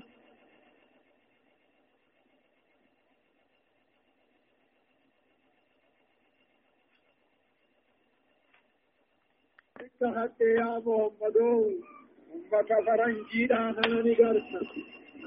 اتخذت 10.05 10.41
يا 10.41 10.81
محمد 10.85 11.37
أمة 11.37 12.69
فرنجي 12.85 13.45
أنا 13.53 14.01
نقرت 14.05 14.51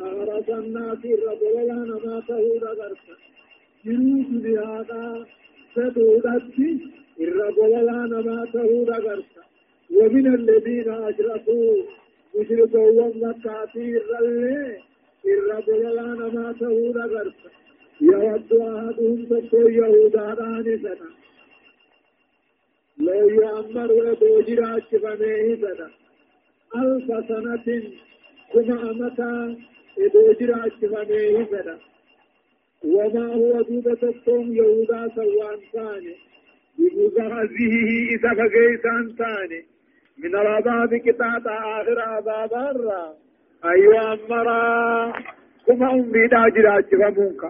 أغرس 0.01 0.49
الناس 0.49 0.99
الرجل 1.05 1.57
لنا 1.69 1.97
ما 2.05 2.23
تهود 2.29 2.65
قرت 2.65 2.99
جنوس 3.85 4.27
بهذا 4.45 5.27
ستودت 5.73 6.59
الرجل 7.21 7.73
لنا 7.87 8.21
ما 8.29 8.47
تهود 8.53 8.91
قرت 8.91 9.25
ومن 9.97 10.27
الذين 10.35 10.89
أشركوا 10.89 11.75
مشركوا 12.39 12.89
ومكاتي 13.03 13.97
الرلي 13.97 14.79
الرجل 15.27 15.83
لنا 15.97 16.27
ما 16.37 16.53
تهود 16.61 16.99
قرت 16.99 17.35
يود 18.01 18.53
أحدهم 18.53 19.25
تقول 19.31 19.75
يهودا 19.75 20.35
دانسنا 20.35 21.09
لو 23.01 23.29
يأمر 23.43 23.93
ودوجر 23.93 24.77
أشفمه 24.79 25.57
سنة 25.63 25.89
ألف 26.77 27.07
سنة 27.29 27.83
كما 28.53 28.91
أمتا 28.91 29.57
ودوجر 29.99 30.67
أشفمه 30.67 31.47
سنة 31.51 31.79
وما 32.85 33.27
هو 33.35 33.63
دودة 33.63 34.09
الصوم 34.09 34.53
يهودا 34.53 35.09
سوان 35.15 35.59
ثاني 35.73 36.15
بمزغزه 36.79 37.75
إذا 38.15 38.31
فقيسان 38.35 39.15
ثاني 39.19 39.65
من 40.19 40.35
العذاب 40.35 40.95
كتاتا 40.97 41.51
آخر 41.81 41.99
عذاب 42.01 42.53
الرا 42.55 43.15
أيها 43.65 44.13
أمرا 44.15 45.13
كما 45.67 45.91
أمي 45.93 46.27
داجر 46.27 46.79
أشفمونك 46.79 47.43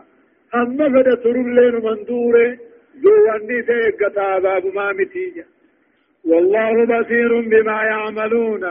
أما 0.54 0.88
فدا 0.88 1.14
ترلين 1.14 1.74
مندوره 1.74 2.58
جواني 3.02 3.62
تيقتا 3.62 4.38
باب 4.38 4.66
ما 4.74 4.92
متيجا 4.92 5.44
والله 6.24 6.84
بصير 6.84 7.40
بما 7.40 7.82
يعملون. 7.82 8.64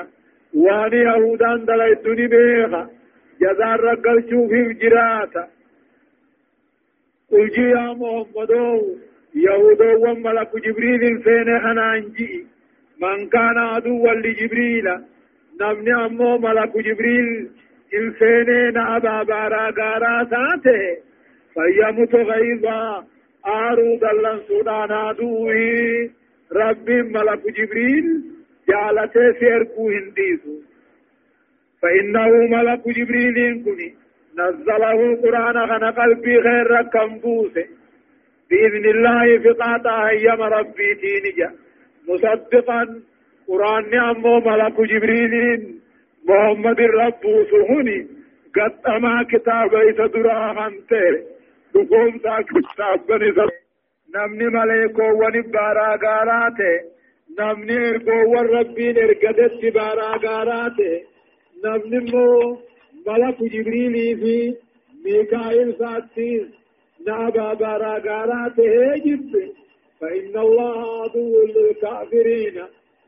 واني 0.54 0.98
يهودان 0.98 1.66
دليتني 1.66 2.28
بيغا. 2.28 2.90
جزار 3.42 3.80
رقل 3.80 4.30
شوفي 4.30 4.74
جراتا 4.74 5.48
قل 7.32 7.60
يا 7.60 7.94
محمد 8.00 8.52
يهودو 9.36 9.92
وملك 10.04 10.52
جبريل 10.66 11.22
فين 11.24 11.50
أنا 11.50 11.96
أنجي. 11.96 12.46
من 13.02 13.30
كان 13.30 13.58
عدوا 13.58 14.14
لجبريل. 14.14 14.88
نمني 15.62 16.06
أمو 16.06 16.38
ملك 16.38 16.78
جبريل. 16.78 17.50
الفين 17.94 18.78
أبا 18.78 19.24
بارا 19.24 19.74
غارا 19.80 20.24
ساته. 20.32 20.98
فيمت 21.54 22.16
غيظا. 22.16 23.06
آرو 23.48 23.98
دلن 24.04 24.40
سودان 24.48 24.92
آدوه 24.92 26.10
رب 26.52 26.90
ملك 26.90 27.44
جبريل 27.58 28.08
جالته 28.70 29.32
سيركو 29.40 29.90
هنديسو 29.90 30.56
فإنه 31.82 32.28
ملك 32.56 32.88
جبريل 32.98 33.64
كني 33.66 33.94
نزله 34.40 35.00
القرآن 35.10 35.68
خنا 35.68 35.92
قلبي 35.92 36.42
خير 36.42 36.72
ركم 36.72 37.18
بوسه 37.18 37.66
بإذن 38.50 38.86
الله 38.86 39.38
في 39.38 39.50
قاطع 39.50 40.10
أيام 40.10 40.42
ربي 40.42 40.96
تينجا 41.02 41.52
مصدقا 42.08 42.82
قرآن 43.48 43.94
أمو 43.94 44.40
ملك 44.40 44.82
جبريل۔ 44.82 45.78
محمد 46.30 46.80
الرب 46.80 47.24
سهني 47.52 48.08
قد 48.56 48.74
أما 48.88 49.24
كتاب 49.24 49.76
إسدرا 49.76 50.54
خنته 50.54 51.04
دقوم 51.12 51.37
تا 52.24 52.42
كتاب 52.42 53.08
بني 53.08 53.32
سر 53.36 53.52
نمني 54.16 54.46
ملائكو 54.46 55.04
وني 55.22 55.42
بارا 55.42 55.96
غاراته 56.04 56.82
نمني 57.40 57.78
ارگو 57.90 58.18
ور 58.32 58.50
ربين 58.50 58.98
ارگدت 58.98 59.66
بارا 59.76 60.18
غاراته 60.26 61.02
نمني 61.66 62.00
مو 62.12 62.58
ملك 63.08 63.44
جبريلي 63.44 64.16
في 64.16 64.56
ميكائيل 65.06 65.76
ساتيس 65.80 66.48
نابا 67.08 67.54
بارا 67.54 67.94
غاراته 68.08 68.96
جب 69.06 69.32
فإن 70.02 70.38
الله 70.46 71.04
عدو 71.04 71.46
للكافرين 71.56 72.64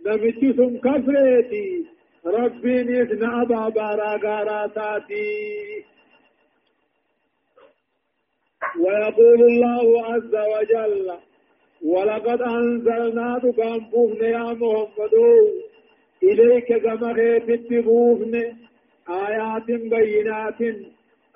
نمتسم 0.06 0.78
كفرتي 0.78 1.86
ربي 2.26 2.84
نسنا 2.84 3.44
بابا 3.44 3.96
راغاراتاتي 3.96 5.86
ويقول 8.80 9.42
الله 9.42 10.06
عز 10.06 10.36
وجل 10.36 11.12
ولقد 11.86 12.42
أنزلنا 12.42 13.38
دكان 13.44 13.80
بوفن 13.80 14.24
يا 14.26 14.54
محمد 14.54 15.14
إليك 16.24 16.78
كما 16.84 17.14
خيفت 17.14 17.74
بوفن 17.74 18.36
آيات 19.10 19.66
بينات 19.66 20.62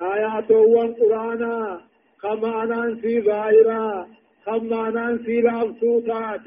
آيات 0.01 0.51
والقرآن 0.51 1.43
كما 2.21 2.65
ننسي 2.65 3.21
ظاهرا 3.21 4.07
كما 4.45 4.89
ننسي 4.89 5.39
الأبسوطات 5.39 6.41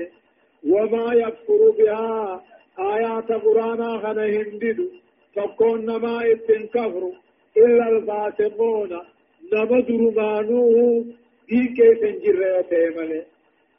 وما 0.68 1.14
يكفر 1.14 1.70
بها 1.78 2.42
آيات 2.78 3.32
قرآن 3.32 3.98
خنا 4.00 4.26
هندد 4.26 4.88
فكون 5.36 5.86
ما 5.96 6.32
اتنكفر 6.32 7.12
إلا 7.56 7.88
الفاسقون. 7.88 9.00
نما 9.52 9.80
درمانو 9.80 11.04
دي 11.48 11.60
كيف 11.76 12.02
انجر 12.10 12.62
تيمله 12.70 13.22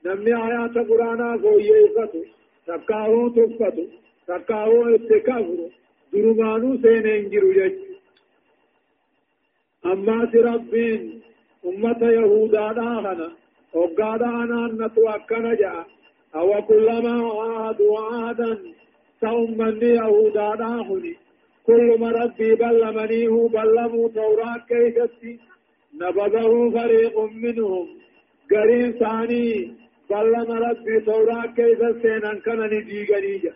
نمني 0.05 0.33
آيات 0.45 0.77
قرآن 0.89 1.21
غوية 1.43 1.87
فتو 1.95 2.21
تكاهو 2.67 3.29
تفتو 3.35 3.83
تكاهو 4.27 4.95
اتكافرو 4.95 5.69
درمانو 6.13 6.69
سين 6.83 7.05
انجر 7.17 7.45
يج 7.59 7.75
أما 9.85 10.31
ربين 10.35 11.21
أمة 11.65 12.01
يهودا 12.17 12.71
داغنا 12.73 13.31
وقادا 13.73 14.25
أنا 14.25 14.61
نتوكنا 14.79 15.53
جاء 15.53 15.87
أو 16.35 16.61
كلما 16.61 17.15
عادوا 17.41 17.99
عادا 17.99 18.57
سأمني 19.21 19.89
يهودا 19.99 20.55
داغني 20.55 21.15
كل 21.67 21.87
ربي 22.19 22.55
بلمنيه 22.55 23.47
بلموا 23.53 24.09
توراة 24.09 24.57
كيفتي 24.69 25.39
نبذه 25.93 26.69
فريق 26.69 27.19
منهم. 27.19 27.87
قرين 28.51 28.91
ثاني. 28.91 29.73
بل 30.09 30.31
لما 30.31 30.59
ربي 30.59 30.99
توراة 30.99 31.45
كيف 31.45 31.79
سينا 32.01 32.33
كان 32.45 32.59
نديقنيجا 32.59 33.53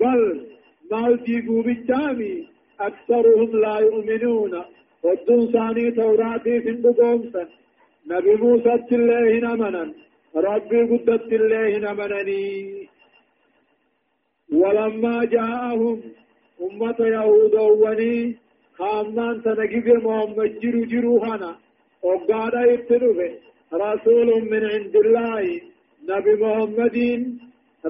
بل 0.00 0.46
مال 0.90 1.24
ديقو 1.24 1.62
بالتامي 1.62 2.48
أكثرهم 2.80 3.60
لا 3.60 3.78
يؤمنون. 3.78 4.64
ودون 5.02 5.52
ثاني 5.52 5.90
توراتي 5.90 6.60
سندو 6.60 6.92
قومسا 6.92 7.48
نبي 8.10 8.34
موسى 8.34 8.74
الله 8.92 9.38
نمنا 9.44 9.92
ربي 10.36 10.82
قدت 10.90 11.32
الله 11.32 11.78
نمنني. 11.78 12.88
ولما 14.52 15.24
جاءهم 15.24 16.00
أمة 16.62 16.96
يهود 17.00 17.54
وني 17.54 18.36
خامنان 18.78 19.40
سنجيب 19.44 19.88
محمد 20.04 20.60
جرو 20.62 20.84
جرو 20.92 21.20
خانا 21.24 21.52
وقال 22.02 22.54
يتلوه 22.72 23.30
رسول 23.84 24.28
من 24.52 24.62
عند 24.74 24.96
الله 25.04 25.60
نبي 26.10 26.32
محمد 26.44 26.96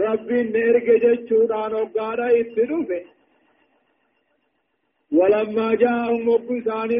ربي 0.05 0.39
نرق 0.55 0.87
جتشودان 1.05 1.73
وقال 1.81 2.21
يتلوه 2.39 3.01
ولما 5.19 5.75
جاءهم 5.75 6.29
وقسان 6.29 6.91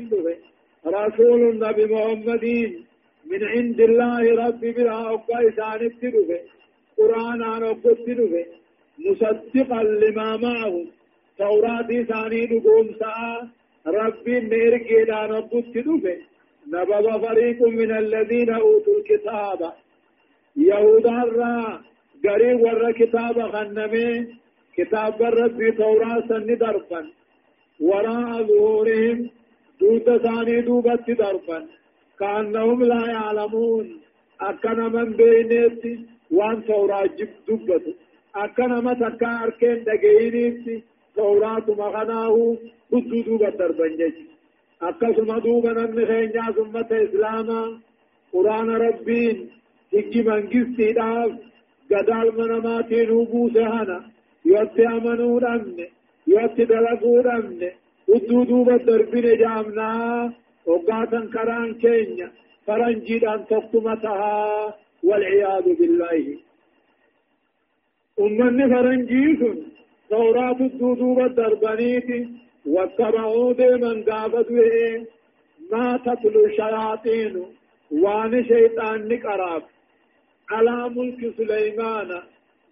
رسول 0.87 1.41
النبي 1.53 1.85
محمد 1.95 2.47
من 3.31 3.43
عند 3.55 3.81
الله 3.89 4.23
ربي 4.47 4.71
بلا 4.77 4.99
وقسان 5.11 5.81
يتلوه 5.87 6.41
قرآن 6.99 7.43
عن 7.43 7.63
وقسلوه 7.63 8.45
مصدقا 9.07 9.83
لما 9.83 10.37
معه 10.37 10.75
توراة 11.39 11.91
ثاني 12.11 12.47
نقوم 12.47 12.87
ساعة 13.01 13.49
ربي 13.87 14.41
نرق 14.41 14.87
إلى 15.01 15.27
ربك 15.27 15.65
تلوه 15.75 16.17
نبض 16.73 17.27
فريق 17.27 17.63
من 17.63 17.91
الذين 17.99 18.51
أوتوا 18.51 18.99
الكتاب. 18.99 19.73
يهودا 20.57 21.23
را 21.37 21.81
قريب 22.25 22.61
ور 22.61 22.93
كتاب 22.93 23.37
خنمي 23.53 24.27
كتاب 24.77 25.23
ربي 25.23 25.73
توراة 25.73 26.31
ندربا 26.31 27.11
وراء 27.81 28.43
ظهورهم 28.43 29.31
دوت 29.81 30.09
ثاني 30.23 30.61
دوبت 30.61 31.11
دربا 31.11 31.67
كأنهم 32.19 32.83
لا 32.83 33.07
يعلمون. 33.07 34.01
أكنا 34.41 34.89
من 34.89 35.13
بينيتي 35.13 36.07
وان 36.31 36.65
توراة 36.65 37.07
جب 37.19 37.29
دبت 37.49 37.87
أكنا 38.37 38.81
ما 38.81 38.95
تكا 38.95 39.43
أركين 39.45 39.85
دقينيتي. 39.85 40.83
توراة 41.17 41.67
مغناه 41.69 42.57
بدو 42.93 43.21
دوبت 43.27 43.57
دربا 43.59 43.87
جيش 43.99 44.15
akkasuma 44.89 45.37
duuba 45.45 45.71
namni 45.79 46.05
keenyaa 46.11 46.53
ummata 46.63 46.97
islaamaa 47.07 47.67
quraana 48.33 48.75
rabbiin 48.85 49.39
higgi 49.95 50.23
mangistiidhaaf 50.29 51.33
gadaalma 51.93 52.45
namaatiin 52.53 53.11
buuse 53.33 53.63
hana 53.75 53.99
yotti 54.53 54.83
amanuu 54.95 55.37
dhabne 55.45 55.87
yotti 56.35 56.65
dalaguu 56.73 57.19
dhabne 57.29 57.69
hudduu 58.11 58.43
duuba 58.51 58.77
darbine 58.89 59.33
jaamnaa 59.43 60.33
hoggaatan 60.71 61.27
karaan 61.37 61.71
keenya 61.85 62.29
faranjiidhaan 62.67 63.43
tokkuma 63.53 63.95
tahaa 64.07 64.67
walciyaadu 65.09 65.71
billaahi 65.81 66.35
ummanni 68.25 68.65
faranjii 68.75 69.31
tawraatu 70.13 70.65
duuba 70.79 71.27
darbaniiti 71.41 72.21
واتبعوا 72.67 73.53
ديما 73.53 74.05
قافدوا 74.09 75.05
ما 75.73 75.97
تتلو 76.05 76.45
الشياطين 76.47 77.35
وان 78.03 78.45
شيطان 78.45 79.09
نقراب 79.09 79.63
على 80.51 80.91
ملك 80.97 81.35
سليمان 81.39 82.09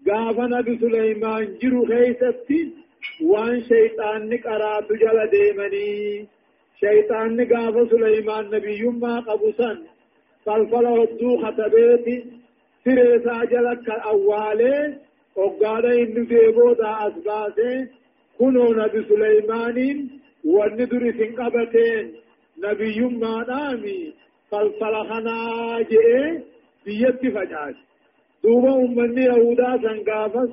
قاف 0.07 0.38
نبي 0.38 0.78
سليمان 0.78 1.59
جرو 1.62 1.86
خيستي 1.86 2.61
وان 3.22 3.62
شيطان 3.72 4.28
نقراب 4.28 4.86
جل 5.03 5.18
ديمني 5.34 6.26
شيطان 6.80 7.36
نقاف 7.36 7.91
سليمان 7.91 8.45
نبي 8.55 8.82
ما 8.84 9.20
قبسا 9.20 9.78
فالفل 10.45 10.86
هدو 10.86 11.30
خطبيتي 11.43 12.16
سريسا 12.84 13.45
جلك 13.45 13.86
أولي 13.91 14.95
وقال 15.37 15.87
إنه 15.87 16.24
ديبو 16.24 16.72
دا 16.72 16.91
أسباسي 17.07 17.89
كنو 18.39 18.72
نبي 18.72 19.01
سليمان 19.09 20.09
والندر 20.45 21.03
سنقبتين 21.18 22.12
نبي 22.64 23.01
ما 23.01 23.35
نامي 23.49 24.12
فالفلخنا 24.51 25.39
جئ 25.91 26.39
بيت 26.85 27.20
فجاج 27.35 27.74
دوبا 28.45 28.74
أمني 28.74 29.24
يهودا 29.24 29.70
سنقافس 29.83 30.51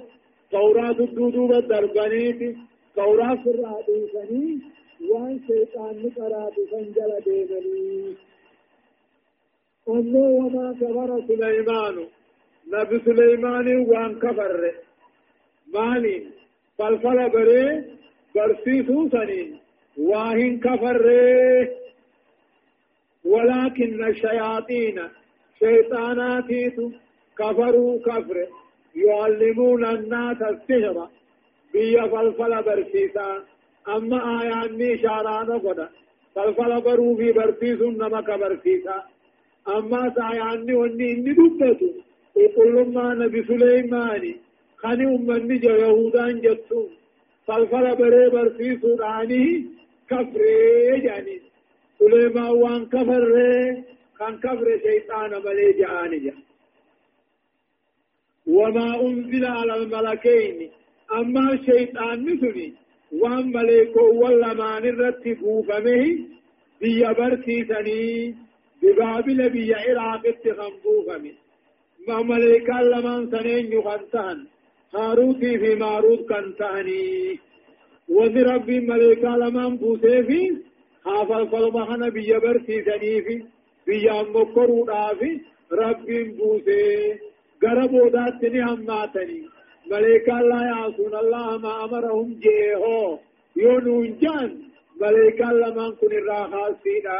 توراة 0.52 1.00
الدودوبة 1.00 1.60
دربانيت 1.60 2.58
توراة 2.96 3.44
الرادو 3.54 3.98
سني 4.14 4.60
وان 5.10 5.40
شيطان 5.48 5.96
نقرات 6.06 6.56
سنجل 6.72 7.12
ديمني 7.26 8.16
أمو 9.90 10.24
وما 10.38 10.68
كفر 10.82 11.10
سليمان 11.28 11.96
نبي 12.74 13.00
سليمان 13.06 13.68
وان 13.90 14.20
كفر 14.20 14.72
مالين 15.74 16.32
فالفل 16.78 17.30
بري 17.30 17.84
برسيسو 18.36 19.10
سنين 19.10 19.58
واهن 19.98 20.60
كفر 20.60 21.06
ولكن 23.26 24.04
الشياطين 24.08 24.98
شيطاناتيت 25.60 26.76
كفروا 27.40 28.00
كفر 28.00 28.38
يعلمون 28.96 29.86
الناس 29.86 30.42
السحر 30.42 31.08
بيا 31.74 32.08
فالفل 32.08 32.64
برسيسا 32.64 33.44
أما 33.96 34.20
آياني 34.42 34.98
شارانا 34.98 35.58
قد 35.58 35.90
فالفل 36.36 36.82
برو 36.82 37.16
في 37.18 37.32
برسيسو 37.32 37.92
نمك 37.92 38.30
برسيسا 38.40 39.04
أما 39.68 40.14
ساياني 40.16 40.74
وني 40.74 41.12
إني 41.12 41.34
دبتو 41.34 42.07
يقول 42.38 42.94
ما 42.94 43.14
نبي 43.14 43.44
سليماني 43.44 44.36
خاني 44.78 45.06
أمني 45.16 45.58
جو 45.58 45.76
يهودان 45.84 46.42
جتو 46.42 46.88
فالفل 47.48 47.96
بري 47.96 48.30
برسيسو 48.30 48.96
داني 48.96 49.66
كفري 50.10 51.00
جاني. 51.06 51.42
سليمان 52.00 52.50
وان 52.50 52.86
كفر 52.86 53.34
كان 54.20 54.34
كفر 54.44 54.68
شيطان 54.86 55.32
ملي 55.46 55.74
جاني 55.80 56.20
جا. 56.20 56.34
وما 58.48 59.02
أنزل 59.02 59.46
على 59.46 59.76
الملكين. 59.76 60.70
أما 61.14 61.54
الشيطان 61.54 62.26
مثلي 62.26 62.74
وان 63.12 63.52
مليكو 63.52 64.06
ولا 64.24 64.54
ما 64.54 64.80
نرتبو 64.80 65.64
فمه 65.64 66.20
بيا 66.82 67.12
برسيسني 67.12 68.36
ببابل 68.82 69.50
بيا 69.50 69.78
عراق 69.78 70.28
اتخنبو 70.28 70.96
فمه 71.08 71.47
ما 72.08 72.22
مليكا 72.22 72.72
لمن 72.92 73.32
سنين 73.32 73.72
يغنتان 73.74 74.38
هاروتي 74.96 75.60
في 75.60 75.76
ماروت 75.76 76.30
كان 76.30 76.56
تاني 76.60 77.40
وذي 78.10 78.42
ربي 78.44 78.80
ملائكة 78.80 79.30
لمن 79.38 79.78
بوسي 79.78 80.24
في 80.24 80.42
حافظ 81.06 81.44
فلما 81.52 82.10
بيا 82.10 82.38
برسي 82.38 82.78
سني 82.88 83.22
في 83.22 83.36
بيا 83.88 84.22
مكرو 84.22 84.86
في 85.20 85.40
ربي 85.72 86.24
بوسي 86.24 87.20
غربو 87.64 88.08
داتني 88.08 88.62
هماتني 88.64 89.42
ملائكة 89.92 90.42
لا 90.42 90.62
يعصون 90.72 91.16
الله 91.16 91.58
ما 91.58 91.84
أمرهم 91.86 92.40
جيهو 92.44 93.20
يونون 93.56 94.18
جان 94.22 94.50
ملائكة 95.02 95.52
لمن 95.62 95.92
كن 96.00 96.12
الراحة 96.22 96.76
سيدا 96.84 97.20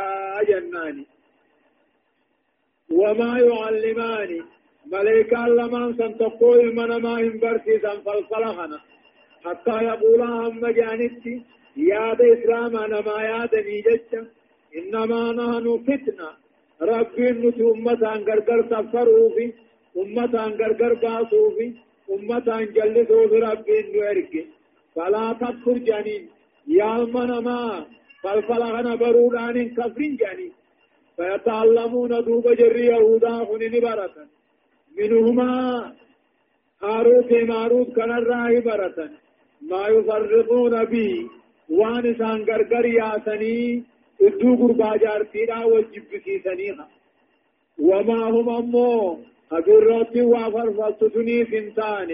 جناني 0.50 1.06
وما 2.92 3.40
يعلماني 3.40 4.42
ملائكة 4.92 5.48
لمن 5.48 5.98
سنتقوي 5.98 6.64
من 6.78 6.90
ما 7.04 7.14
هم 7.22 7.40
برسيسا 7.42 7.94
فالصلحنا 8.06 8.80
حتى 9.46 9.76
يقول 9.90 10.22
هم 10.22 10.68
جانتي 10.68 11.36
ياد 11.78 12.22
إسلام 12.22 12.78
أنا 12.78 13.02
ما 13.02 13.18
ياد 13.24 13.54
نيجتش 13.56 14.12
إنما 14.78 15.22
نحن 15.40 15.66
فتنة 15.88 16.30
ربي 16.82 17.32
نتي 17.32 17.64
أمة 17.64 18.04
غرغر 18.28 18.60
سفروا 18.72 19.30
في 19.36 19.46
أمة 19.98 20.36
غرغر 20.60 20.94
باسوا 20.94 21.50
في 21.58 21.66
أمة 22.14 22.48
جلسوا 22.76 23.28
في 23.28 23.38
ربي 23.48 23.78
نورك 23.94 24.34
فلا 24.96 25.26
تذكر 25.42 25.78
جانين 25.88 26.24
يا 26.68 26.94
من 27.16 27.32
ما 27.48 27.86
فالفلغنا 28.24 28.96
برودان 28.96 29.58
كفرين 29.78 30.16
جانين 30.22 30.52
فيتعلمون 31.18 32.10
دوب 32.26 32.46
جري 32.60 32.86
يهودا 32.86 33.34
خنين 33.46 33.72
بركة 33.86 34.37
منهما 34.98 35.94
هاروت 36.84 37.32
ماروت 37.34 37.96
كان 37.96 38.12
الراهي 38.12 38.60
برتن 38.60 39.10
ما 39.62 39.88
يفرقون 39.88 40.86
به 40.86 41.30
وان 41.70 42.16
سان 42.20 42.40
غرغر 42.50 42.86
ياسني 42.86 43.84
ادو 44.22 44.56
غربا 44.56 44.98
جارتيرا 44.98 45.64
وجبكي 45.66 46.40
سنيها 46.46 46.88
وما 47.80 48.24
هم 48.30 48.50
امو 48.50 49.18
حضرت 49.52 50.18
وافر 50.18 50.68
فلتسني 50.78 51.46
فنتان 51.46 52.10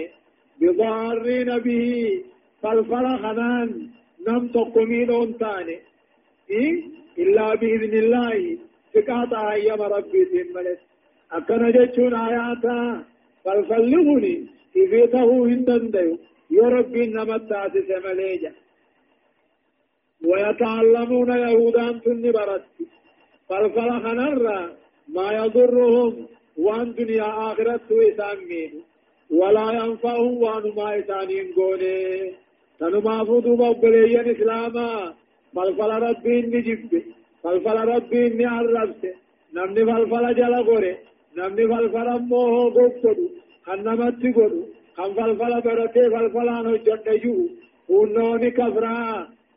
بضارين 0.60 1.58
به 1.58 2.22
فالفل 2.62 3.06
خنان 3.22 3.88
نم 4.28 4.48
تقمين 4.48 5.10
انتاني 5.10 5.78
إيه؟ 6.50 6.82
إلا 7.18 7.54
بإذن 7.54 7.94
الله 7.98 8.58
فقاطع 8.94 9.52
أيام 9.52 9.82
ربي 9.82 10.24
تملس 10.24 10.78
أكنا 11.36 11.70
جتشون 11.76 12.14
آياتا 12.14 13.04
فالفلغني 13.44 14.34
إذيته 14.76 15.28
هندن 15.50 15.84
ديو 15.94 16.18
يا 16.56 16.66
ربي 16.74 17.02
نمتات 17.06 17.74
سمليجا 17.88 18.52
ويتعلمون 20.28 21.30
يهودان 21.44 22.00
تني 22.02 22.30
برت 22.36 22.64
فالفلخ 23.48 24.04
نرى 24.20 24.60
ما 25.14 25.26
يضرهم 25.40 26.14
وان 26.64 26.88
دنيا 26.98 27.28
آخرت 27.48 27.86
ويسامين 27.96 28.72
ولا 29.40 29.66
ينفعهم 29.80 30.34
وان 30.44 30.64
ما 30.76 30.88
يسانين 30.94 31.46
قولي 31.56 32.34
تنما 32.80 33.16
فدو 33.28 33.52
ببليين 33.60 34.26
إسلاما 34.34 34.90
فالفل 35.54 35.90
ربي 36.06 36.36
نجب 36.52 37.02
فالفل 37.42 37.78
ربي 37.94 38.22
نعربت 38.28 39.02
نمني 39.54 39.82
فالفل 39.88 40.24
جل 40.38 40.54
غوري 40.68 40.94
namni 41.36 41.64
falfala 41.72 42.14
moo 42.30 42.70
goggoodu 42.76 43.26
kan 43.66 43.78
namatti 43.86 44.28
godhu 44.36 44.62
kan 44.96 45.10
falfala 45.18 45.58
baratee 45.66 46.08
falfalaan 46.14 46.66
hojjedha 46.70 47.14
jiru 47.22 47.44
hunnooni 47.92 48.50
kafraa 48.58 49.14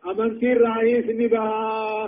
amantii 0.09 0.51
irraayis 0.55 1.07
ni 1.19 1.27
bahaa 1.35 2.05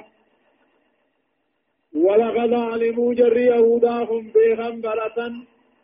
ولقد 2.06 2.54
علموا 2.54 3.14
جر 3.20 3.38
يهوداهم 3.38 4.22
بهم 4.36 4.82
برة 4.82 5.18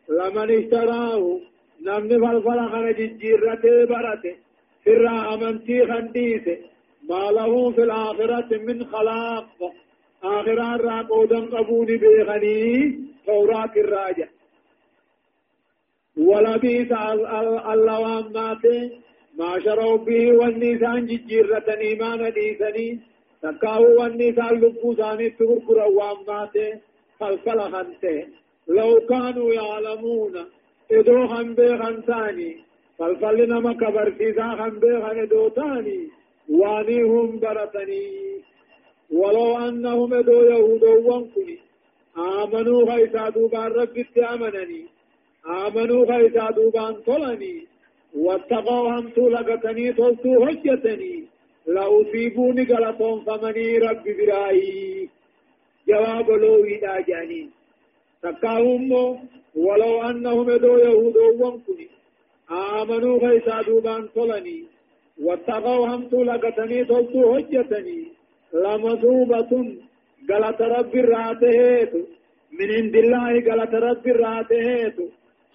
لمن 0.10 0.50
اشتراه 0.58 1.40
نمن 1.86 2.12
فالفل 2.24 2.60
خن 2.72 2.86
ججيرته 3.00 3.86
برته 3.92 4.36
فرا 4.86 5.16
أمنتي 5.34 5.78
خنديسه 5.90 6.58
ما 7.10 7.24
له 7.38 7.72
في 7.72 7.82
الآخرة 7.84 8.50
من 8.68 8.86
خلاق 8.86 9.48
آخرا 10.26 10.70
راقودا 10.76 11.40
قبون 11.40 11.86
بيغني 11.86 13.00
توراة 13.26 13.74
الراجع. 13.78 14.28
ولبيس 16.18 16.92
اللوام 17.72 18.34
ماته 18.34 18.92
ما 19.40 19.60
شروا 19.60 19.98
به 19.98 20.32
والنسان 20.32 21.06
ججيرة 21.06 21.68
إيمان 21.70 22.34
ديسني 22.34 23.00
تكاو 23.42 24.02
والنساء 24.02 24.54
لبو 24.54 24.94
ثاني 24.94 25.30
تغرقر 25.30 25.78
واماته 25.98 26.80
فالفل 27.20 27.60
خنته 27.74 28.28
لو 28.68 29.00
كانوا 29.10 29.54
يعلمون 29.54 30.36
ادو 30.92 31.28
بيغن 31.58 32.02
ثاني 32.08 32.58
فالفل 32.98 33.50
نما 33.50 33.74
كبر 33.74 34.14
سيسا 34.18 34.56
خن 34.60 34.80
بيغن 34.80 35.20
ادو 35.20 35.50
ثاني 35.50 36.10
واني 36.50 37.02
هم 37.04 37.40
برتني 37.40 38.06
ولو 39.12 39.58
أنهم 39.58 40.14
ادو 40.14 40.42
يهودو 40.42 41.12
وانكني 41.12 41.58
آمنوا 42.18 42.92
خيسا 42.92 43.30
دوبان 43.30 43.72
رب 43.72 44.06
آمنني 44.18 44.86
آمنوا 45.46 46.06
خيسا 46.12 46.52
دوبان 46.52 46.94
طلني 46.94 47.68
واتقوا 48.16 48.90
هم 48.92 49.10
تولقتني 49.10 49.94
تلتو 49.94 50.44
هجتني 50.44 51.24
لأصيبوني 51.68 52.64
غلطون 52.64 53.20
فمني 53.26 53.78
رب 53.78 54.04
برائي. 54.04 55.10
جواب 55.88 56.32
لوي 56.32 56.78
دا 56.78 57.00
جانين 57.08 57.52
تكاهم 58.24 58.92
ولو 59.56 60.02
أنهم 60.02 60.52
دو 60.52 60.78
يهود 60.78 61.18
وانكني 61.18 61.88
آمنوا 62.52 63.20
غيسا 63.20 63.62
دوبان 63.62 64.08
طلني 64.16 64.64
واتقوا 65.22 65.88
هم 65.88 66.10
طلقتني 66.10 66.86
تلتو 66.86 67.34
هجتني 67.36 68.15
لمثوبة 68.56 69.52
غلط 70.32 70.62
رب 70.62 70.96
الراتهيت. 70.96 71.94
من 72.60 72.72
عند 72.72 72.96
الله 72.96 73.32
غلط 73.40 73.74
رب 73.74 74.08
الراتهيت. 74.08 74.96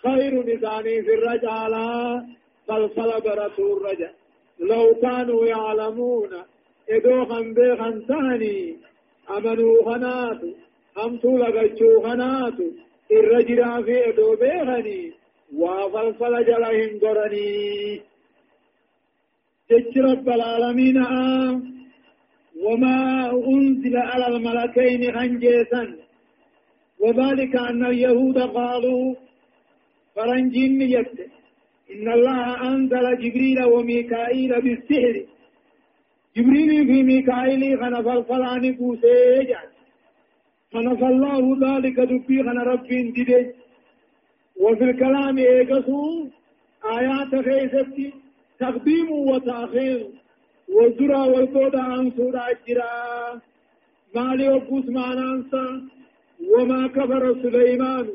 خير 0.02 0.32
نساني 0.46 1.02
في 1.02 1.14
الرجالة 1.14 2.24
فالفل 2.66 3.10
برسول 3.24 3.82
رجل 3.82 4.10
لو 4.60 4.94
كانوا 5.02 5.46
يعلمون 5.46 6.32
ادو 6.90 7.24
خن 7.24 7.54
بخن 7.54 7.94
ثاني. 8.08 8.76
أمنوا 9.36 9.84
خنات 9.84 10.40
امتو 11.04 11.38
لغجو 11.38 12.02
خنات. 12.02 12.58
الرجل 13.12 13.84
في 13.84 14.08
ادو 14.08 14.36
بخني 14.36 15.12
وفلفل 15.56 16.44
جلهم 16.44 16.98
قرني. 17.02 18.00
جج 19.70 19.98
رب 19.98 20.28
العالمين 20.28 20.96
آم 20.96 21.79
وما 22.64 23.30
أنزل 23.48 23.96
على 23.96 24.26
الملكين 24.26 25.12
خنجيسا 25.18 25.96
وذلك 27.00 27.56
أن 27.56 27.86
اليهود 27.86 28.38
قالوا 28.38 29.14
فرنجين 30.16 30.82
يكتب 30.82 31.30
إن 31.94 32.12
الله 32.12 32.68
أنزل 32.68 33.18
جبريل 33.18 33.64
وميكائيل 33.64 34.60
بالسحر. 34.60 35.24
جبريل 36.36 36.86
في 36.86 37.02
ميكائيل 37.02 37.80
خنف 37.80 38.06
الفلان 38.08 38.72
بوسيجا 38.72 39.60
خنف 40.72 41.04
الله 41.04 41.42
ذلك 41.66 42.00
دبي 42.00 42.42
خن 42.42 42.58
رب 42.58 42.86
دده 43.16 43.54
وفي 44.60 44.84
الكلام 44.84 45.38
إيقسو 45.38 46.28
آيات 46.98 47.32
خيستي 47.46 48.12
تقديم 48.58 49.10
وتأخير. 49.12 50.06
والذرى 50.74 51.20
والقود 51.32 51.76
عن 51.76 52.10
سورة 52.16 52.44
الجرا 52.50 53.40
مالي 54.14 54.48
وقوس 54.48 54.84
معنانسا 54.88 55.88
وما 56.52 56.86
كفر 56.88 57.22
سليمان 57.42 58.06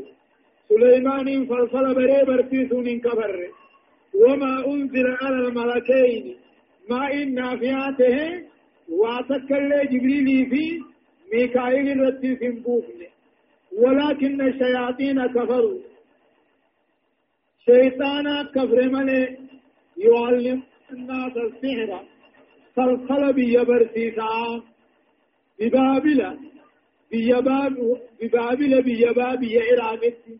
سليمان 0.69 1.45
فلفل 1.45 1.93
بري 1.95 2.23
برتيسون 2.27 2.99
كفر 2.99 3.47
وما 4.25 4.67
أنزل 4.67 5.07
على 5.21 5.35
الملكين 5.47 6.35
ما 6.89 7.13
إن 7.13 7.33
نافياته 7.33 8.43
واتكل 8.89 9.69
جبريل 9.91 10.49
في 10.49 10.81
ميكائيل 11.33 11.99
رتي 11.99 12.35
سنبوفن 12.35 12.99
ولكن 13.77 14.41
الشياطين 14.41 15.25
كفروا 15.27 15.79
شيطانا 17.65 18.43
كفر 18.55 18.89
ملي 18.89 19.37
يعلم 19.97 20.63
الناس 20.91 21.33
السحر 21.37 21.99
فالقل 22.75 23.33
بيبرسيسا 23.33 24.61
ببابل 25.59 26.37
بيباب 27.11 27.75
ببابل 28.21 28.81
بيباب 28.81 29.43
يعرامتي 29.43 30.33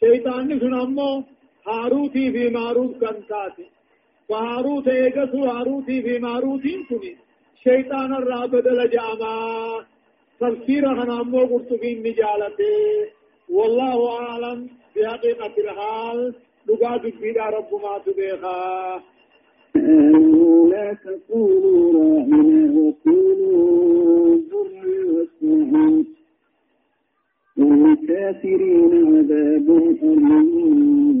شيطان 0.00 0.60
سنمو 0.60 1.24
هاروتي 1.68 2.32
في 2.32 2.48
ماروت 2.48 2.94
كنتاتي. 3.04 3.66
وهاروت 4.28 4.88
ايقسو 4.88 5.44
هاروتي 5.44 6.02
في 6.02 6.18
ماروت 6.18 6.62
كني 6.88 7.16
شيطان 7.64 8.14
الرابد 8.14 8.68
لجاما 8.68 9.36
تفسير 10.40 10.84
هنامو 10.88 11.38
قرطبين 11.50 11.98
نجالته 11.98 12.76
والله 13.48 14.20
أعلم 14.20 14.68
بحقيقة 14.96 15.54
الحال. 15.58 16.34
لقاد 16.66 17.02
بيدا 17.20 17.44
رب 17.44 17.70
ما 17.82 17.98
تبيخا. 18.06 19.02
لا 19.74 20.96
تقولوا 21.04 21.92
راعنا 21.92 22.72
وقولوا 22.72 24.34
انظرنا 24.34 24.96
واسمعوا 25.12 26.04
وللكافرين 27.56 28.92
عذاب 29.16 29.68
أليم. 30.02 31.14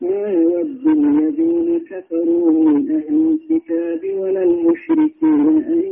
ما 0.00 0.26
يود 0.32 0.86
الذين 0.86 1.78
كفروا 1.90 2.50
من 2.52 2.90
أهل 2.90 3.16
الكتاب 3.32 4.02
ولا 4.18 4.42
المشركين 4.42 5.46
أن 5.72 5.82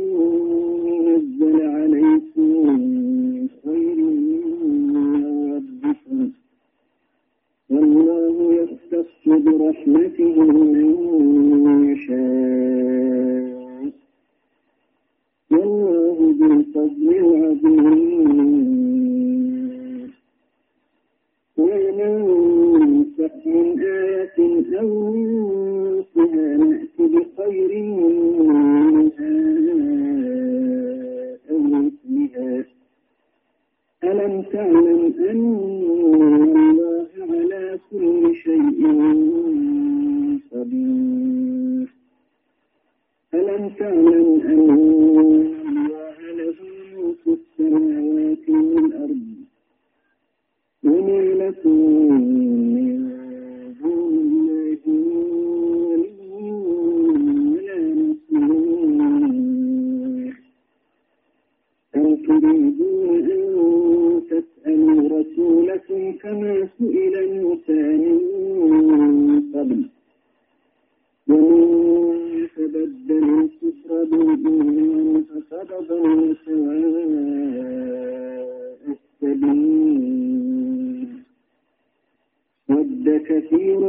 ينزل 0.87 1.61
عليكم 1.61 2.77
خير 3.63 3.97
من 4.93 5.25
ربكم. 5.55 6.31
والله 7.69 8.53
يختص 8.53 9.23
برحمته 9.25 10.35
من 10.43 11.89
يشاء. 11.91 13.49
والله 15.51 16.17
ذو 16.39 16.45
الفضل 16.51 17.09
العظيم 17.09 17.89
ومن 21.57 22.09
من 23.45 23.79
آية 23.83 24.37
أو 24.79 24.89
ننسها 25.15 26.57
نأتي 26.57 27.05
بخير 27.13 27.71
منها 27.83 29.33
أو 31.51 31.57
مثلها 31.57 32.65
ألم 34.03 34.41
تعلم 34.41 35.13
أن 35.29 35.43
الله 35.89 37.08
على 37.29 37.79
كل 37.91 38.35
شيء 38.43 38.81
قدير. 40.51 41.87
ألم 43.33 43.63
تعلم 43.79 44.27
أن 44.45 44.69
الله 44.69 46.17
له 46.39 46.57
ملك 46.95 47.23
السماوات 47.27 48.45
والأرض؟ 48.49 49.27
وما 50.83 51.21
لكم 51.41 51.77
من 52.75 52.89
دون 53.81 54.13
الله 54.31 54.81
ولي 55.89 56.51
ولا 57.53 57.79
نصير. 57.99 58.39
أم 61.95 62.15
تسألوا 62.15 62.78
رسولكم 65.19 66.01
كما 66.11 66.67
سئل 66.79 67.15
موسى 67.41 67.81
من 68.03 68.19
قبل. 69.53 69.81
ومن 71.27 72.47
تبدل 72.55 73.25
الكفر 73.39 74.03
بالإيمان 74.03 75.23
فقد 75.23 75.69
ضل 75.89 76.35
سواء 76.45 76.79
السبيل. 78.89 79.99
ود 82.69 83.05
كثير 83.29 83.81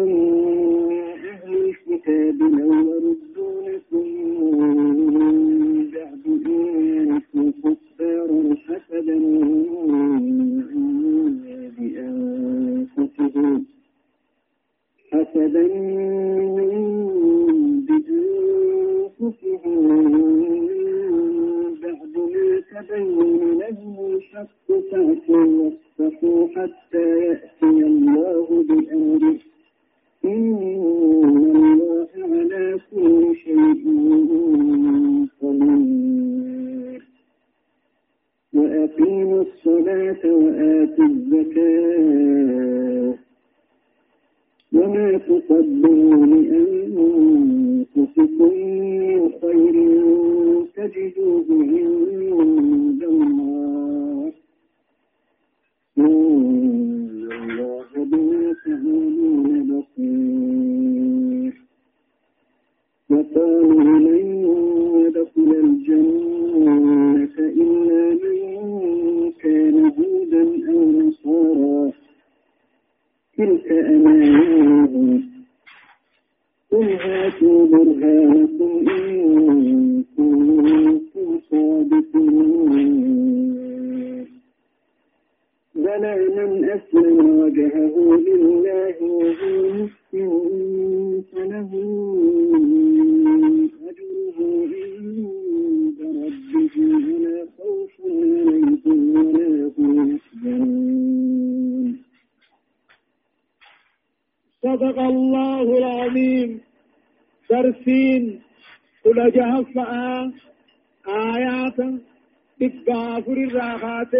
بالغافر 112.60 113.32
الراحات 113.32 114.14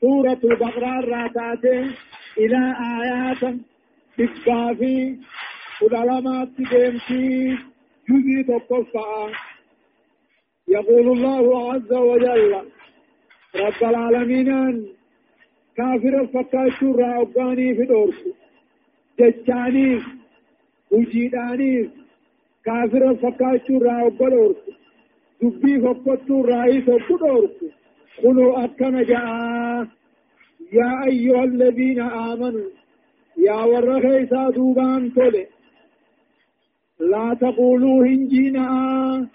سورة 0.00 0.40
البقرة 0.44 0.98
الراتات 0.98 1.64
إلى 2.38 2.60
آيات 3.00 3.42
كل 5.80 5.96
علامات 5.96 6.48
ديمتي 6.58 7.58
جزي 8.08 8.42
تقفى 8.48 9.32
يقول 10.68 11.06
الله 11.16 11.72
عز 11.72 11.92
وجل 11.92 12.54
رب 13.56 13.80
العالمين 13.82 14.50
كافر 15.76 16.20
الفكاش 16.20 16.82
الرأباني 16.82 17.74
في 17.74 17.84
دورسي 17.84 18.32
jechaaniif 19.20 20.02
hujiidhaaniif 20.90 21.88
kaafira 22.66 23.08
fakkaachuu 23.22 23.78
irraa 23.78 24.04
fokkottuu 25.42 26.40
irraayis 26.44 26.88
obbo 26.88 27.16
dhoorku 27.22 27.66
kunoo 28.20 28.52
akkana 28.64 29.02
ja'aa 29.10 29.86
yaa 30.78 30.98
ayyuha 31.06 31.42
alladhiina 31.48 32.04
aamanuu 32.22 32.70
yaa 33.46 33.66
warra 33.72 34.00
keessaa 34.04 34.48
duubaan 34.56 35.10
tole 35.16 35.48
laa 37.12 37.34
taquluu 37.42 38.02
hin 38.02 38.22
jiinaa 38.30 39.26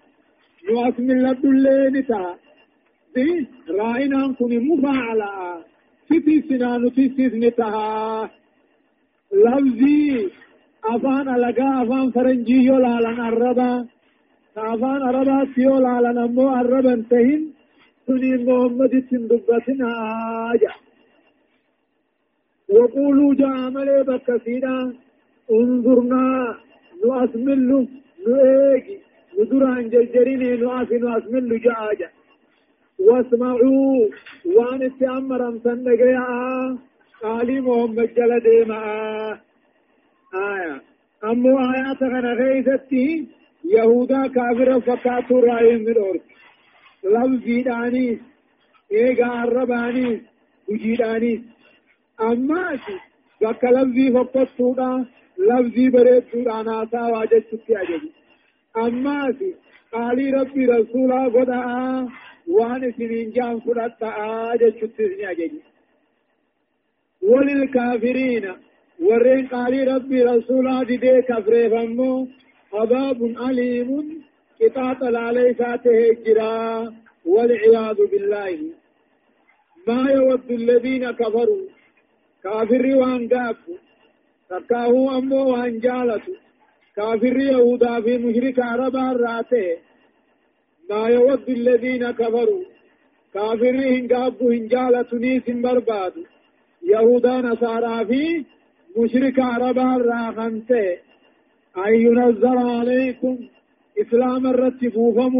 nu 0.65 0.73
as 0.87 0.95
milladhullee 1.07 1.83
ni 1.95 2.01
ta'a 2.09 2.31
raa'inaan 3.77 4.31
kun 4.37 4.53
mufaacala'a 4.67 5.49
sitissinaa 6.07 6.77
nutissis 6.83 7.33
ni 7.41 7.51
ta'a 7.59 8.29
lafzii 9.45 10.31
afaan 10.93 11.27
alagaa 11.35 11.73
afaan 11.81 12.07
faranjii 12.15 12.63
yoo 12.69 12.79
laalan 12.85 13.19
arraba 13.29 13.69
ta 14.53 14.61
afaan 14.73 15.01
arabaatti 15.09 15.61
yoo 15.67 15.79
laalan 15.85 16.17
ammoo 16.25 16.49
بكسيدا 27.03 27.19
انظرنا 27.19 27.55
نؤسمل 27.55 27.87
نؤيجي 28.27 28.97
ندران 29.39 29.89
جرجريني 29.89 30.57
نؤسي 30.57 30.97
نؤسمل 30.97 31.61
جاء 31.61 32.11
واسمعوا 32.99 34.09
وان 34.45 34.83
اتأمر 34.83 35.47
امسن 35.47 35.83
نقيا 35.83 36.77
قالي 37.21 37.61
محمد 37.61 38.09
جل 38.17 38.39
ديما 38.39 38.81
آية. 40.33 40.81
أمو 41.23 41.59
آيات 41.59 42.03
غنى 42.03 42.33
غيثتي 42.33 43.27
يهودا 43.63 44.27
كافر 44.27 44.81
فكاتو 44.81 45.39
رأيهم 45.39 45.81
من 45.81 45.97
أرض 45.97 46.21
لفظي 47.03 47.61
دانيس 47.61 48.19
إيغا 48.91 49.25
عربانيس 49.25 50.19
وجيدانيس 50.69 51.41
ammaati 52.17 52.95
bakka 53.41 53.71
lafzii 53.71 54.11
fokkottuudha 54.15 55.05
lafzii 55.37 55.89
bareedduudha 55.89 56.63
naasaa 56.63 57.07
waa 57.13 57.25
jechutti 57.33 57.75
ajaji 57.75 58.11
ammaati 58.85 59.49
qaalii 59.91 60.31
rabbii 60.31 60.65
rasuulaa 60.75 61.29
godhaa 61.29 62.07
waan 62.57 62.83
isiniin 62.89 63.33
jaan 63.37 63.61
fudhadhaa 63.61 64.57
jechutti 64.57 65.07
ni 65.17 65.25
ajaji 65.25 65.61
وللكافرين 67.21 68.45
ورين 68.99 69.47
قالي 69.47 69.83
ربي 69.83 70.23
رسولا 70.23 70.83
دي 70.83 70.97
كفريف 71.29 71.73
امو 71.73 72.27
عذاب 72.73 73.19
أليم 73.23 73.89
قطاط 74.61 75.03
عليه 75.03 75.53
فاته 75.53 76.09
الجرا 76.09 76.93
والعياذ 77.25 77.97
بالله 78.11 78.59
ما 79.87 80.11
يود 80.11 80.51
الذين 80.51 81.11
كفروا 81.11 81.65
كافر 82.43 82.95
وان 82.95 83.27
قاب 83.29 83.55
تكاهو 84.51 85.17
أمو 85.17 85.41
وان 85.51 85.79
جالتو 85.79 86.33
كافر 86.95 87.37
يهودا 87.39 88.01
في 88.01 88.17
مشرك 88.17 88.59
عرب 88.59 88.95
الراته 88.95 89.77
ما 90.89 91.07
يود 91.15 91.49
الذين 91.49 92.11
كفروا 92.11 92.63
كافر 93.33 93.75
هن 93.91 94.07
قابو 94.13 94.49
هن 94.51 94.67
جالتو 94.67 95.17
نيس 95.17 95.47
برباد 95.63 96.13
يهودا 96.91 97.35
نصارى 97.41 98.05
في 98.09 98.23
مشرك 98.97 99.39
عرب 99.39 99.77
الراخنته 99.79 100.87
أن 101.85 101.93
ينزل 102.05 102.57
عليكم 102.77 103.35
إسلام 104.01 104.47
الرتفوفم 104.47 105.35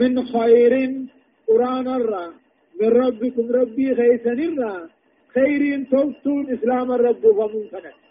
من 0.00 0.12
خير 0.34 0.72
قرآن 1.48 1.86
الرا 1.98 2.26
من 2.80 2.88
ربكم 2.88 3.44
ربي 3.58 3.94
خيسن 3.94 4.40
الرا 4.48 4.88
خيرين 5.34 5.88
توفتون 5.88 6.42
إسلام 6.54 6.92
الرب 6.92 7.22
فمن 7.72 8.05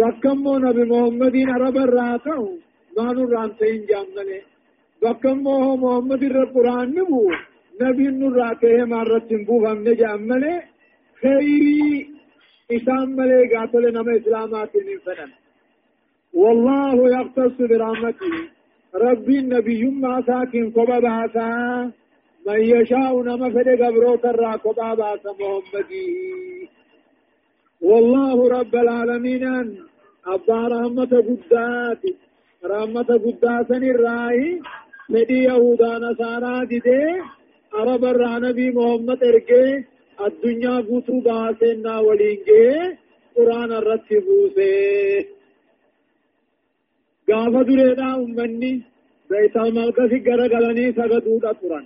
بكمو 0.00 0.52
نبي 0.64 0.82
محمدين 0.92 1.50
عرب 1.50 1.76
الراتو 1.86 2.42
ما 2.96 3.06
نران 3.16 3.50
تين 3.58 3.80
جامنه 3.88 4.40
بكمو 5.02 5.76
محمد 5.82 6.22
الرب 6.28 6.50
قرآن 6.54 6.88
نبو 6.96 7.22
نبي 7.82 8.06
نراته 8.20 8.84
مرت 8.92 9.24
تنبو 9.30 9.56
فمن 9.64 9.88
جامنه 10.00 10.54
خيري 11.20 12.10
إسلام 12.76 13.08
ملي 13.16 13.42
قاتل 13.54 13.84
نما 13.96 14.12
إسلامات 14.16 14.72
من 14.86 14.98
فنن 15.04 15.30
والله 16.42 16.96
يختص 17.16 17.56
برحمته 17.70 18.34
ربي 19.04 19.38
النبي 19.38 19.82
ما 19.84 20.14
ساكن 20.26 20.70
قبا 20.76 20.98
باسا 21.06 21.50
من 22.46 22.60
يشاء 22.74 23.12
نما 23.28 23.48
فد 23.54 23.68
قبرو 23.82 24.16
ترى 24.24 24.52
قبا 24.64 24.94
باس 25.00 25.24
محمدي 25.40 26.08
والله 27.88 28.48
رب 28.58 28.74
العالمين 28.84 29.44
أبا 30.34 30.60
رحمة 30.74 31.12
قدات 31.28 32.02
رحمة 32.72 33.10
قدات 33.24 33.70
الرأي 33.70 34.60
فدي 35.12 35.38
يهودا 35.48 35.92
نصارى 36.04 36.66
دي 36.70 36.80
عرب 37.78 38.04
الرا 38.12 38.32
نبي 38.46 38.66
محمد 38.76 39.20
ارجع 39.30 39.64
الدنيا 40.26 40.74
قوتو 40.88 41.20
باسنا 41.26 41.94
ولينجي 42.06 42.64
قرآن 43.36 43.70
الرتبوسي 43.80 45.26
قافة 47.28 47.62
دريدا 47.68 48.08
أمني 48.14 48.72
بيت 49.30 49.56
المقدس 49.56 50.12
غرغلني 50.26 50.86
سجدودا 50.98 51.52
قرآن 51.60 51.84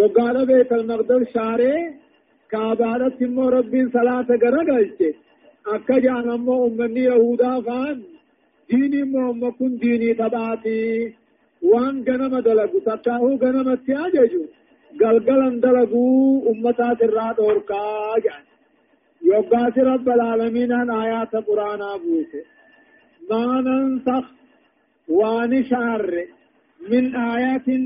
يقال 0.00 0.36
بيت 0.50 0.72
المقدس 0.72 1.22
شارع 1.34 1.74
كابارة 2.50 3.08
تمو 3.18 3.48
ربي 3.56 3.80
صلاة 3.96 4.28
غرغلچه 4.42 5.10
akka 5.74 5.96
jaan 6.04 6.28
ammoo 6.34 6.58
ummanni 6.68 7.02
yahudaa 7.10 7.58
faan 7.68 7.98
diinii 8.68 9.02
immoo 9.06 9.52
kun 9.58 9.72
diinii 9.82 10.14
taphaati 10.20 10.76
waan 11.70 11.96
ganama 12.08 12.38
dalagu 12.46 12.78
tattaa'uu 12.88 13.34
ganamatti 13.44 13.92
ajaju 14.06 14.42
galgalan 15.00 15.56
dalaguu 15.62 16.42
ummataat 16.52 17.00
irraa 17.06 17.32
dhoorkaa 17.38 18.14
jedhan 18.24 18.44
yoggaasi 19.30 19.80
rabbal 19.90 20.20
aalamiinaan 20.28 20.90
aayaata 20.98 21.38
quraanaa 21.48 21.96
buuse 22.04 22.40
maa 23.30 23.56
nansakh 23.66 24.28
waan 25.18 25.52
shaarre 25.70 26.24
min 26.90 27.06
aayatin 27.28 27.84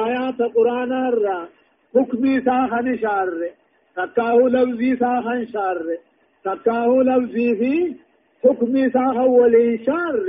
aayaata 0.00 0.44
quraanaa 0.56 1.06
irraa 1.12 1.44
hukmi 1.94 2.30
isaa 2.40 2.64
kan 2.72 2.86
shaarre 3.04 3.48
takkaa'uu 3.98 4.48
labzii 4.56 4.92
isaa 4.96 5.18
kan 5.26 5.40
shaarre 5.54 5.96
تكاهو 6.46 7.02
لفظي 7.02 7.48
في 7.60 7.74
حكم 8.44 8.72
ساها 8.94 9.24
ولي 9.24 9.78
شار 9.86 10.26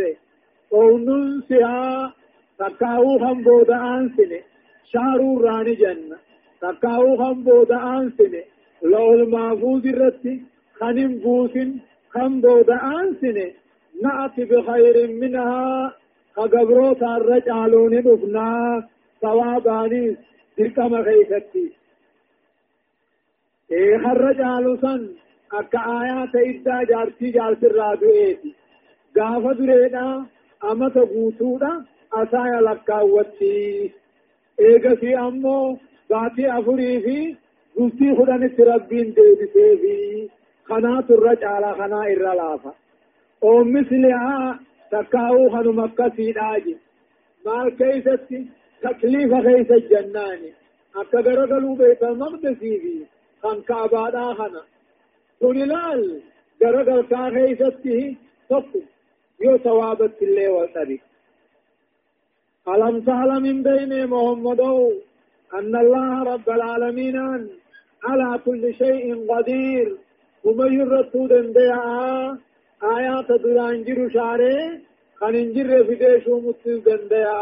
قونن 0.72 1.42
سها 1.50 2.14
تكاهو 2.60 3.18
هم 3.24 3.38
بودا 3.44 3.78
آنسنه 3.96 4.42
شارو 4.92 5.30
راني 5.46 5.76
جنة 5.82 6.18
تكاهو 6.62 7.16
هم 7.22 7.44
بودا 7.44 7.80
آنسنه 7.98 8.44
لو 8.84 9.14
المحفوظ 9.14 9.88
الرتي 9.88 10.36
خنم 10.80 11.14
بوسن. 11.24 11.70
هم 12.16 12.42
بودا 12.42 12.78
آنسنه 13.00 13.48
نأتي 14.04 14.44
بخير 14.46 14.96
منها. 15.22 15.94
خقبرو 16.36 16.94
تارج 16.94 17.50
آلون 17.50 17.94
نفنا 17.94 18.50
ثواباني 19.22 20.18
تلك 20.58 20.80
مخيفتي 20.80 21.72
إيه 23.72 23.98
خرج 23.98 24.42
آلو 24.42 24.76
akka 25.60 25.80
aayaata 25.96 26.40
iddaa 26.52 26.82
jaartii 26.92 27.32
jaarsirraa 27.38 27.94
du'eeti 28.02 28.50
gaafa 29.18 29.54
dureedha 29.60 30.06
amata 30.72 31.04
guutuudha 31.14 31.72
asaaya 32.22 32.60
lakkaawwatti 32.68 33.52
eegasii 34.70 35.16
ammoo 35.26 35.80
baatii 36.10 36.50
afurii 36.58 36.98
fi 37.06 37.18
bultii 37.78 38.14
kudhanitti 38.20 38.64
rabbiin 38.72 39.16
deebisee 39.18 39.72
fi 39.82 39.96
kanaatu 40.70 41.14
irra 41.18 41.36
caala 41.44 41.72
kanaa 41.80 42.06
irra 42.16 42.34
laafa 42.42 42.72
oommis 43.52 43.90
li'aa 44.04 44.60
takkaa'uu 44.94 45.50
kanuma 45.56 45.84
akkasiidhaaji 45.90 46.74
maal 47.46 47.70
keeysatti 47.82 48.40
takliifa 48.86 49.42
keeysa 49.48 49.78
jannaani 49.92 50.50
akka 51.02 51.22
garagaluu 51.28 51.76
beetal 51.82 52.16
maqdisii 52.24 52.98
kan 53.44 53.58
kaabaadhaa 53.70 54.32
kana 54.42 54.62
gara 56.60 56.84
galkaa 56.90 57.28
keeysatti 57.32 58.18
tokko 58.50 58.80
yoo 59.44 59.58
sawaabatti 59.64 60.26
illee 60.26 60.50
wal 60.56 60.72
dhabi 60.76 60.98
ألم 62.74 62.96
تعلم 63.02 63.44
من 63.44 63.64
بين 63.64 64.08
محمد 64.14 64.62
أن 65.54 65.74
الله 65.84 66.24
رب 66.34 66.50
العالمين 66.50 67.18
على 68.04 68.40
كل 68.46 68.64
شيء 68.82 69.06
قدير. 69.32 69.88
ومن 70.44 70.74
يرتود 70.80 71.32
ديا 71.54 72.38
آيات 72.98 73.30
دلانجر 73.44 74.00
شاري 74.16 74.58
خننجر 75.20 75.70
فديشو 75.88 76.34
متز 76.46 76.88
ديا 77.12 77.40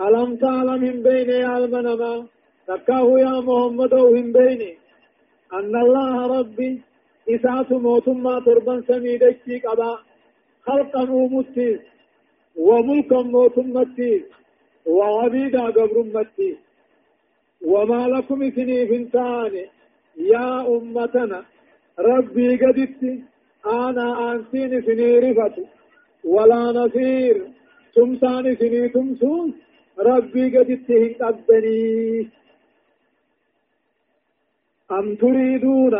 ألم 0.00 0.36
تعلم 0.36 0.80
من 0.80 0.96
بين 1.02 1.30
المنما 1.30 2.26
تكاه 2.68 3.18
يا 3.18 3.40
محمد 3.40 3.92
وهم 3.94 4.32
بيني 4.32 4.72
أن 5.52 5.76
الله 5.84 6.38
ربي 6.38 6.80
إساس 7.28 7.72
موتما 7.72 8.40
تربا 8.40 8.82
سميدك 8.88 9.66
قبا 9.66 9.98
خلقا 10.66 11.10
ومتيس 11.10 11.80
وملكا 12.56 13.22
موتمتيس 13.22 14.22
وعبيدا 14.86 15.64
قبر 15.76 16.02
متيس 16.14 16.56
وما 17.64 18.08
لكم 18.08 18.50
سني 18.50 18.86
فنتان 18.86 19.54
يا 20.16 20.48
أمتنا 20.76 21.44
ربي 21.98 22.56
قدت 22.56 23.02
أنا 23.66 24.32
أنسين 24.32 24.82
سني 24.86 25.18
رفت. 25.18 25.56
ولا 26.24 26.62
نصير. 26.78 27.36
تمسان 27.94 28.56
سني 28.56 28.88
تمسون. 28.88 29.54
ربي 29.98 30.58
قدت 30.58 30.90
هنقبني 30.90 32.28
أم 34.92 35.14
تريدون 35.14 35.94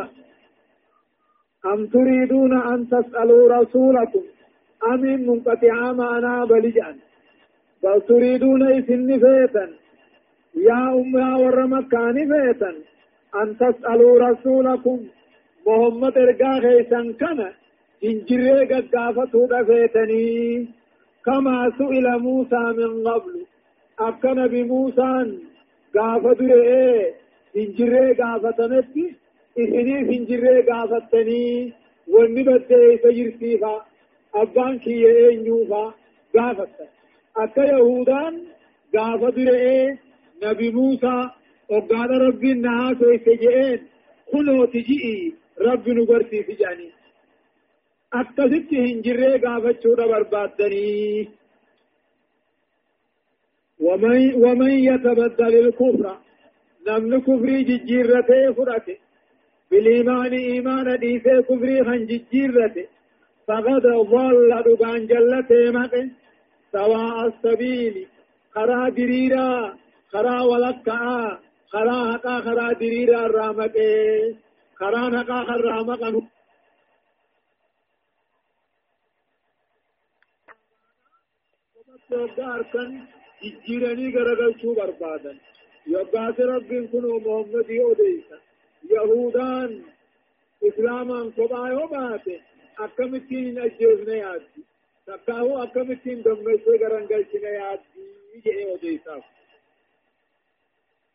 أم 1.66 1.86
تريدون 1.86 2.62
أن 2.62 2.88
تسألوا 2.88 3.58
رسولكم؟ 3.58 4.22
أم 4.92 5.00
منقطع 5.00 5.92
معنا 5.92 6.44
بلجأن 6.44 6.96
بل 7.82 8.00
تريدون 8.00 8.62
إثن 8.72 9.18
فيتا 9.18 9.70
يا 10.54 10.88
أم 10.94 11.18
يا 11.18 11.36
ور 11.36 11.66
مكان 11.66 12.14
فيتا 12.14 12.74
أن 13.42 13.56
تسألوا 13.58 14.18
رسولكم. 14.28 14.98
محمد 15.66 16.18
إرقا 16.18 16.60
خيسا 16.60 17.14
كان. 17.20 17.52
إنجري 18.04 18.64
قافته 18.94 19.46
دفيتني. 19.50 20.68
كما 21.24 21.72
سئل 21.78 22.18
موسى 22.18 22.62
من 22.78 23.08
قبل. 23.08 23.46
أكن 24.00 24.46
بموسى 24.46 25.38
قافة 25.94 26.40
رئيه 26.40 27.25
هنجره 27.56 28.16
غافتنه 28.20 28.84
اخنين 29.58 30.04
هنجره 30.10 30.64
غافتنه 30.70 31.72
ونبته 32.08 32.96
تجرسيه 33.04 33.80
ابان 34.34 34.78
كي 34.78 35.02
ينوه 35.32 35.94
غافتنه 36.36 36.88
اكا 37.36 37.60
يهودان 37.60 38.34
غافتنه 38.96 39.98
نبي 40.42 40.70
موسى 40.70 41.30
وقال 41.70 42.10
ربي 42.26 42.52
النهات 42.52 43.02
ويسجئين 43.02 43.80
خلو 44.32 44.64
تجئي 44.64 45.34
ربي 45.60 45.90
نبرتي 45.92 46.42
في 46.42 46.52
جاني 46.52 46.90
اكا 48.12 48.44
ستي 48.48 48.76
هنجره 48.86 49.32
غافتنه 49.44 49.92
وبرباتنه 50.04 51.26
ومن, 53.80 54.34
ومن 54.34 54.70
يتبدل 54.70 55.54
الكفر 55.66 56.16
نمن 56.86 57.20
كفري 57.20 57.62
ججيرته 57.62 58.52
فرته 58.52 58.96
بالإيمان 59.70 60.32
إيمان 60.32 60.98
ديسه 60.98 61.40
كفري 61.48 61.84
خن 61.84 62.06
ججيرته 62.06 62.86
فقد 63.48 63.82
ضل 64.12 64.62
دقان 64.66 65.06
جلته 65.06 65.70
مقه 65.78 66.10
سواء 66.72 67.26
السبيل 67.26 68.06
خرا 68.54 68.88
دريرا 68.88 69.76
خرا 70.12 70.40
ولكا 70.42 71.38
خرا 71.72 72.12
حقا 72.12 72.40
خرا 72.40 72.72
دريرا 72.72 73.26
رامقه 73.26 74.34
خرا 74.74 75.04
حقا 75.18 75.44
خرا 75.44 75.82
مقه 75.82 76.22
kan 82.72 82.90
jijjiiranii 83.42 84.10
garagalchuu 84.16 84.74
barbaadan. 84.78 85.36
yoggaasi 85.36 85.36
rabbiin 85.36 85.55
يا 85.86 86.00
يقاس 86.00 86.40
رب 86.40 86.88
كن 86.92 87.04
محمد 87.26 87.70
يوديسا 87.70 88.38
يهودان 88.90 89.82
اسلاما 90.68 91.20
قبا 91.36 91.68
يومات 91.68 92.26
اكم 92.78 93.16
تين 93.16 93.58
أجيز 93.58 94.08
نياد 94.08 94.42
تكاو 95.06 95.62
اكم 95.62 95.92
تين 95.94 96.22
دمي 96.22 96.58
سيگران 96.64 97.06
گلچ 97.06 97.32
نياد 97.44 97.80
يوديسا 98.46 99.22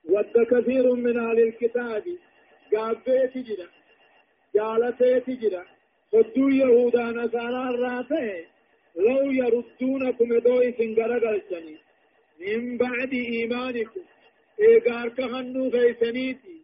ود 0.05 0.37
كثير 0.51 0.93
من 0.93 1.19
أهل 1.19 1.39
الكتاب. 1.39 2.03
جابي 2.71 3.27
تجرا 3.27 3.67
جالتي 4.55 5.19
تجرا 5.19 5.65
صدو 6.11 6.49
يهودان 6.49 7.29
سالا 7.29 7.65
راته. 7.83 8.45
لو 8.95 9.31
يردونكم 9.31 10.39
دوئي 10.39 10.71
سنگر 10.71 11.19
گلچني 11.19 11.77
من 12.39 12.77
بعد 12.77 13.13
إيمانكم. 13.13 14.01
إيغار 14.59 15.09
كهنو 15.09 15.67
غيثنيتي 15.67 16.55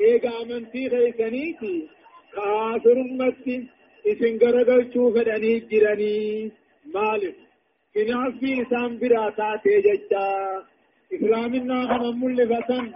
إيغا 0.00 0.42
أمنتي 0.42 0.88
غيثنيتي 0.88 1.88
كافر 2.34 2.96
أمتي 3.00 3.66
إسن 4.06 4.38
غرقل 4.42 4.92
شوف 4.94 5.14
دني 5.28 5.58
جراني 5.70 6.52
مالك 6.94 7.34
في 8.40 8.62
إسام 8.62 8.98
براتات 8.98 9.64
ججا 9.86 10.28
إسلامنا 11.14 11.78
خمم 11.90 12.30
لفتن 12.30 12.92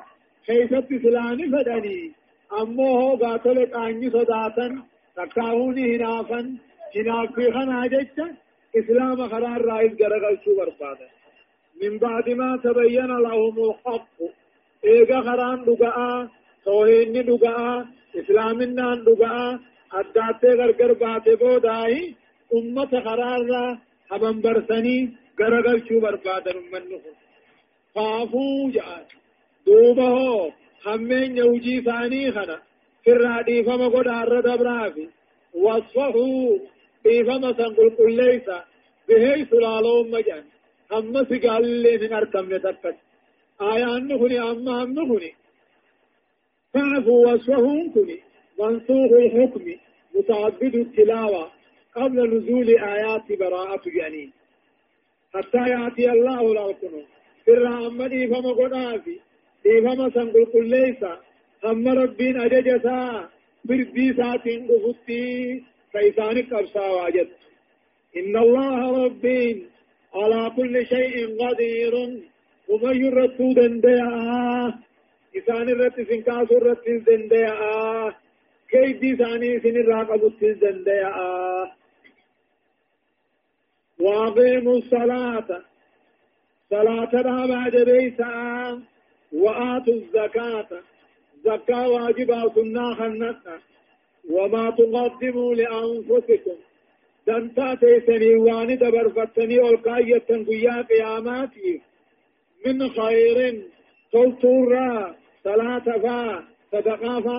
كيست 0.46 0.86
إسلامي 0.92 1.46
فدني 1.52 2.12
أمو 2.60 2.88
هو 3.00 3.16
قاتل 3.16 3.66
قاني 3.74 4.10
صداتا 4.10 4.68
تكاهوني 5.16 5.96
هنافا 5.96 6.40
هناف 6.96 7.34
في 7.34 7.52
خنا 7.52 7.86
ججا 7.86 8.26
إسلام 8.76 9.28
خرار 9.28 9.60
رائز 9.64 9.92
قرقل 10.02 10.38
شو 10.44 10.56
برفادا 10.56 11.08
من 11.82 11.98
بعد 11.98 12.28
ما 12.28 12.56
تبين 12.64 13.06
لهم 13.06 13.70
الحق. 13.70 14.18
إيغا 14.84 15.20
خران 15.20 15.64
لقاء 15.64 16.28
توهين 16.64 17.12
لقاء 17.12 17.86
إسلامنا 18.20 18.88
لقاء 19.06 19.58
أداتي 19.92 20.46
غرقر 20.58 20.92
باتي 20.92 21.34
بوداي 21.34 22.14
أمة 22.54 22.92
خرار 23.04 23.78
حبن 24.10 24.40
برسني 24.40 25.16
غرقل 25.40 25.88
شو 25.88 26.00
برفادا 26.00 26.52
من 26.72 26.82
خافوا 27.94 28.70
جاء. 28.70 29.06
دوبه 29.66 30.52
همين 30.86 31.36
يوجي 31.36 31.80
ثاني 31.80 32.32
خنا. 32.32 32.58
فرادي 33.06 33.62
فما 33.62 33.88
قد 33.88 34.08
عرد 34.08 34.58
برافي 34.58 35.08
وصفه 35.54 36.16
فما 37.04 37.52
سنقل 37.52 37.90
قل 37.98 38.12
ليس 38.16 38.48
بهيس 39.08 39.52
العلوم 39.52 40.10
مجان. 40.10 40.44
هم 40.92 41.24
سقال 41.24 41.64
اللي 41.64 41.98
من 41.98 42.12
أركم 42.12 42.54
نتفت 42.54 42.96
آية 43.60 43.96
أنهني 43.96 44.40
أما 44.40 44.82
أنهني 44.82 45.34
فعفوا 46.74 47.32
وصفهم 47.32 47.92
كني 47.94 48.18
منسوخ 48.60 49.12
الحكم 49.12 49.64
متعبد 50.14 50.74
التلاوة 50.74 51.50
قبل 51.96 52.36
نزول 52.36 52.68
آيات 52.78 53.32
براءة 53.40 53.82
جنين 53.88 54.32
حتى 55.34 55.58
يأتي 55.58 56.10
الله 56.10 56.54
لكم 56.54 56.92
سر 57.46 57.86
أمدي 57.86 58.26
فما 58.28 58.52
قنافي 58.52 59.16
فما 59.64 60.10
سنقل 60.14 60.44
قل 60.54 60.66
ليس 60.68 61.02
هم 61.64 61.88
ربين 61.88 62.40
أججسا 62.40 63.28
بردي 63.64 64.14
ساتين 64.14 64.68
قفتي 64.68 65.62
كيسانك 65.92 66.52
أبسا 66.52 66.86
واجد 66.88 67.28
إن 68.16 68.36
الله 68.36 69.04
ربين 69.04 69.66
على 70.14 70.50
كل 70.56 70.86
شيء 70.86 71.16
قدير. 71.40 71.94
ومن 72.68 73.04
يرتو 73.04 73.52
دندعا 73.52 74.72
إسان 75.36 75.68
الرت 75.68 76.00
سنكاس 76.00 76.52
الرت 76.52 76.88
دندعا 76.88 78.12
كيف 78.70 79.00
دي 79.00 79.16
ثاني 79.16 79.60
سن 79.60 79.76
الراقب 79.76 80.32
دندعا 80.40 81.70
وأقيموا 84.00 84.78
الصلاة. 84.78 85.62
صلاة 86.70 87.46
بعد 87.46 87.76
بيسا 87.76 88.82
وآتوا 89.32 89.94
الزكاة. 89.94 90.68
زكاة 91.44 91.88
واجبة 91.88 92.48
كنا 92.48 92.94
خنتنا. 92.94 93.58
وما 94.30 94.70
تقدموا 94.70 95.54
لأنفسكم. 95.54 96.56
دنتا 97.28 97.74
تيسني 97.74 98.34
واني 98.34 98.76
دبر 98.76 99.08
فتني 99.16 99.58
والقاية 99.58 100.18
تنقيا 100.28 100.76
قياماتي 100.90 101.80
من 102.66 102.88
خير 102.88 103.38
تلتورا 104.12 105.16
صلاة 105.44 105.86
فا 106.04 106.44
صدقا 106.72 107.20
فا 107.20 107.38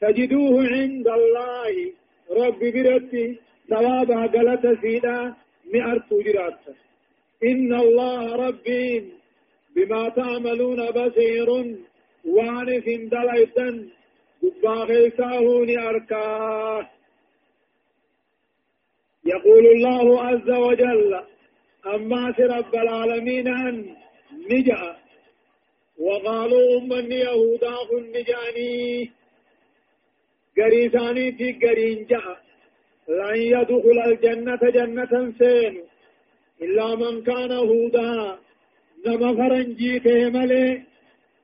تجدوه 0.00 0.54
عند 0.74 1.08
الله 1.18 1.92
رب 2.40 2.60
برتي 2.74 3.26
ثوابا 3.70 4.20
قلت 4.34 4.64
سيدا 4.82 5.34
مئر 5.72 5.98
جرات 6.26 6.60
إن 7.50 7.74
الله 7.74 8.36
ربي 8.46 9.12
بما 9.76 10.08
تعملون 10.08 10.80
بصير 10.90 11.48
وانف 12.24 12.86
دليتا 13.14 13.68
قبا 14.42 14.74
غيساهوني 14.90 15.78
أركاه 15.88 16.88
يقول 19.34 19.66
الله 19.66 20.22
عز 20.22 20.50
وجل 20.50 21.20
أما 21.86 22.34
رب 22.40 22.74
العالمين 22.74 23.48
أن 23.48 23.96
نجأ. 24.50 24.96
وقالوا 25.98 26.80
من 26.80 27.12
يهودا 27.12 27.76
نجاني. 28.14 29.10
قريساني 30.58 31.32
في 31.32 31.52
قرين 31.52 32.06
جاء 32.10 32.38
لن 33.08 33.36
يدخل 33.36 33.98
الجنة 34.06 34.62
جنة 34.76 35.32
سين 35.38 35.74
إلا 36.62 36.94
من 36.94 37.22
كان 37.22 37.52
هودا. 37.52 38.38
نما 39.06 39.30
فرنجي 39.38 40.00
ملي 40.30 40.82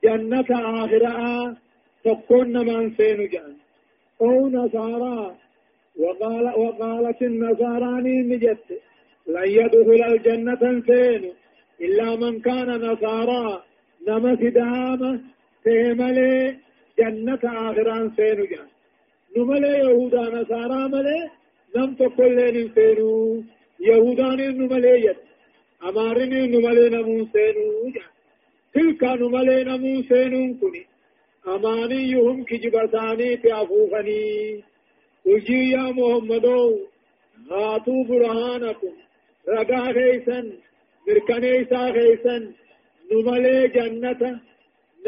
جنة 0.03 0.49
آخرة 0.83 1.57
تكون 2.03 2.53
من 2.67 2.95
سين 2.97 3.29
جان. 3.29 3.55
أو 4.21 4.49
نصارى 4.49 5.35
وقال 5.99 6.45
وقالت 6.63 7.21
النصارى 7.21 7.93
نجت 8.29 8.67
لن 9.27 9.47
يدخل 9.59 10.01
الجنة 10.11 10.63
سين. 10.87 11.23
إلا 11.85 12.15
من 12.15 12.39
كان 12.39 12.69
نصارى. 12.85 13.63
نما 14.07 14.35
سدامة 14.35 15.19
سيملي 15.63 16.55
جنة 16.99 17.43
آخران 17.43 18.11
سين 18.17 18.39
جان. 18.51 18.67
نملي 19.37 19.73
يهودا 19.83 20.23
نصارى 20.35 20.81
ملي. 20.93 21.19
نم 21.75 21.93
تقول 21.99 22.35
لين 22.35 22.71
سينو. 22.75 23.43
يهودان 23.79 24.39
نملي 24.57 24.95
يد 25.05 25.19
أمارين 25.87 26.33
نملي 26.53 26.85
نمون 26.95 27.23
سينو 27.33 27.89
جان. 27.95 28.11
تلك 28.73 29.03
نملي 29.03 29.57
نمون 29.69 30.03
سينو 30.09 30.41
كني. 30.59 30.83
أمانيهم 31.47 32.43
كجبتاني 32.43 33.37
في 33.37 33.53
أفوفني. 33.61 34.23
وجي 35.25 35.69
يا 35.69 35.83
محمد 35.97 36.45
هاتوا 37.51 38.03
برهانكم 38.03 38.93
رقا 39.47 39.93
خيسا 39.93 40.51
مركنيسا 41.07 41.91
خيسا 41.91 42.53
نملي 43.11 43.67
جنة 43.67 44.39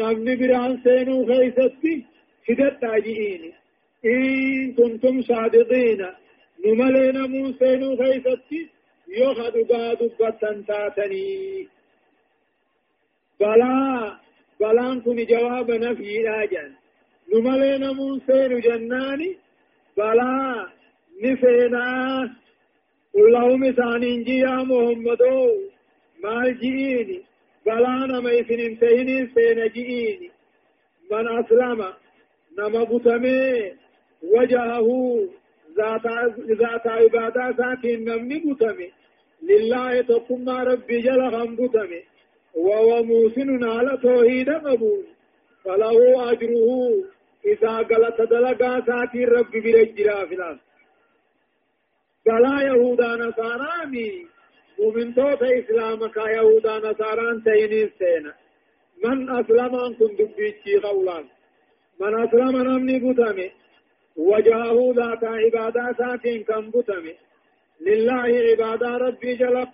نمني 0.00 0.36
بران 0.36 0.80
سينو 0.84 1.26
خيستي 1.26 2.04
هدت 2.48 2.80
تاجئيني 2.80 3.52
إن 4.04 4.72
كنتم 4.72 5.22
صادقين 5.22 6.06
نملي 6.66 7.12
نمو 7.12 7.52
سينو 7.58 7.96
خيستي 7.96 8.68
يوخد 9.08 9.56
قادوا 9.70 10.08
بطن 10.20 10.64
تاتني 10.66 11.68
بلا 13.40 14.16
بلان 14.60 15.02
جواب 15.32 15.70
نفي 15.70 16.18
راجان 16.28 16.72
نملي 17.34 17.78
نمو 17.78 18.18
سينو 18.26 18.58
جناني 18.58 19.41
بلا 19.96 20.66
نفينا 21.22 21.86
اللهم 23.16 23.70
ثاني 23.72 24.38
يا 24.38 24.56
محمد 24.70 25.22
مال 26.24 26.58
جئيني 26.60 27.22
بلا 27.66 27.94
نما 28.10 28.30
يسنين 28.32 28.78
تهيني 28.78 29.26
سينا 29.34 29.66
جئيني 29.66 30.30
من 31.10 31.28
أسلم 31.38 31.80
نما 32.58 32.84
بتمي 32.84 33.72
وجهه 34.22 34.88
ذات 35.76 36.06
ذات 36.62 36.86
عبادة 36.86 37.56
ساكن 37.58 38.04
نمني 38.04 38.38
بتمي 38.46 38.90
لله 39.42 40.00
تقم 40.00 40.48
ربي 40.48 41.00
جل 41.00 41.20
هم 41.34 41.56
بتمي 41.56 42.02
وهو 42.54 43.02
موسن 43.02 43.64
على 43.64 43.98
توحيد 44.02 44.50
قبول 44.50 45.04
فله 45.64 46.32
أجره 46.32 46.68
إذا 47.46 47.76
قلت 47.76 48.20
دلقا 48.30 48.80
ساتي 48.86 49.24
ربي 49.24 49.60
برجرا 49.60 50.26
فلان 50.26 50.58
بلا 52.26 52.62
يهودا 52.62 53.16
نصارامي 53.16 54.26
مؤمن 54.78 55.14
توتا 55.14 55.58
إسلامك 55.58 56.16
يهودا 56.16 56.78
نصاران 56.78 57.42
تيني 57.44 57.90
سينا. 57.98 58.34
من 59.04 59.30
أسلم 59.30 59.74
أن 59.74 59.94
كن 59.94 60.16
دبيتشي 60.18 60.76
قولان. 60.78 61.24
من 62.00 62.12
أسلم 62.22 62.56
نمني 62.62 62.98
بتمي 62.98 63.50
وجهه 64.16 64.92
ذات 64.96 65.24
عبادة 65.24 65.94
ساتين 65.98 66.42
كم 66.44 66.70
بتمي 66.70 67.14
لله 67.86 68.22
عبادة 68.50 68.96
ربي 68.96 69.36
جلب 69.36 69.68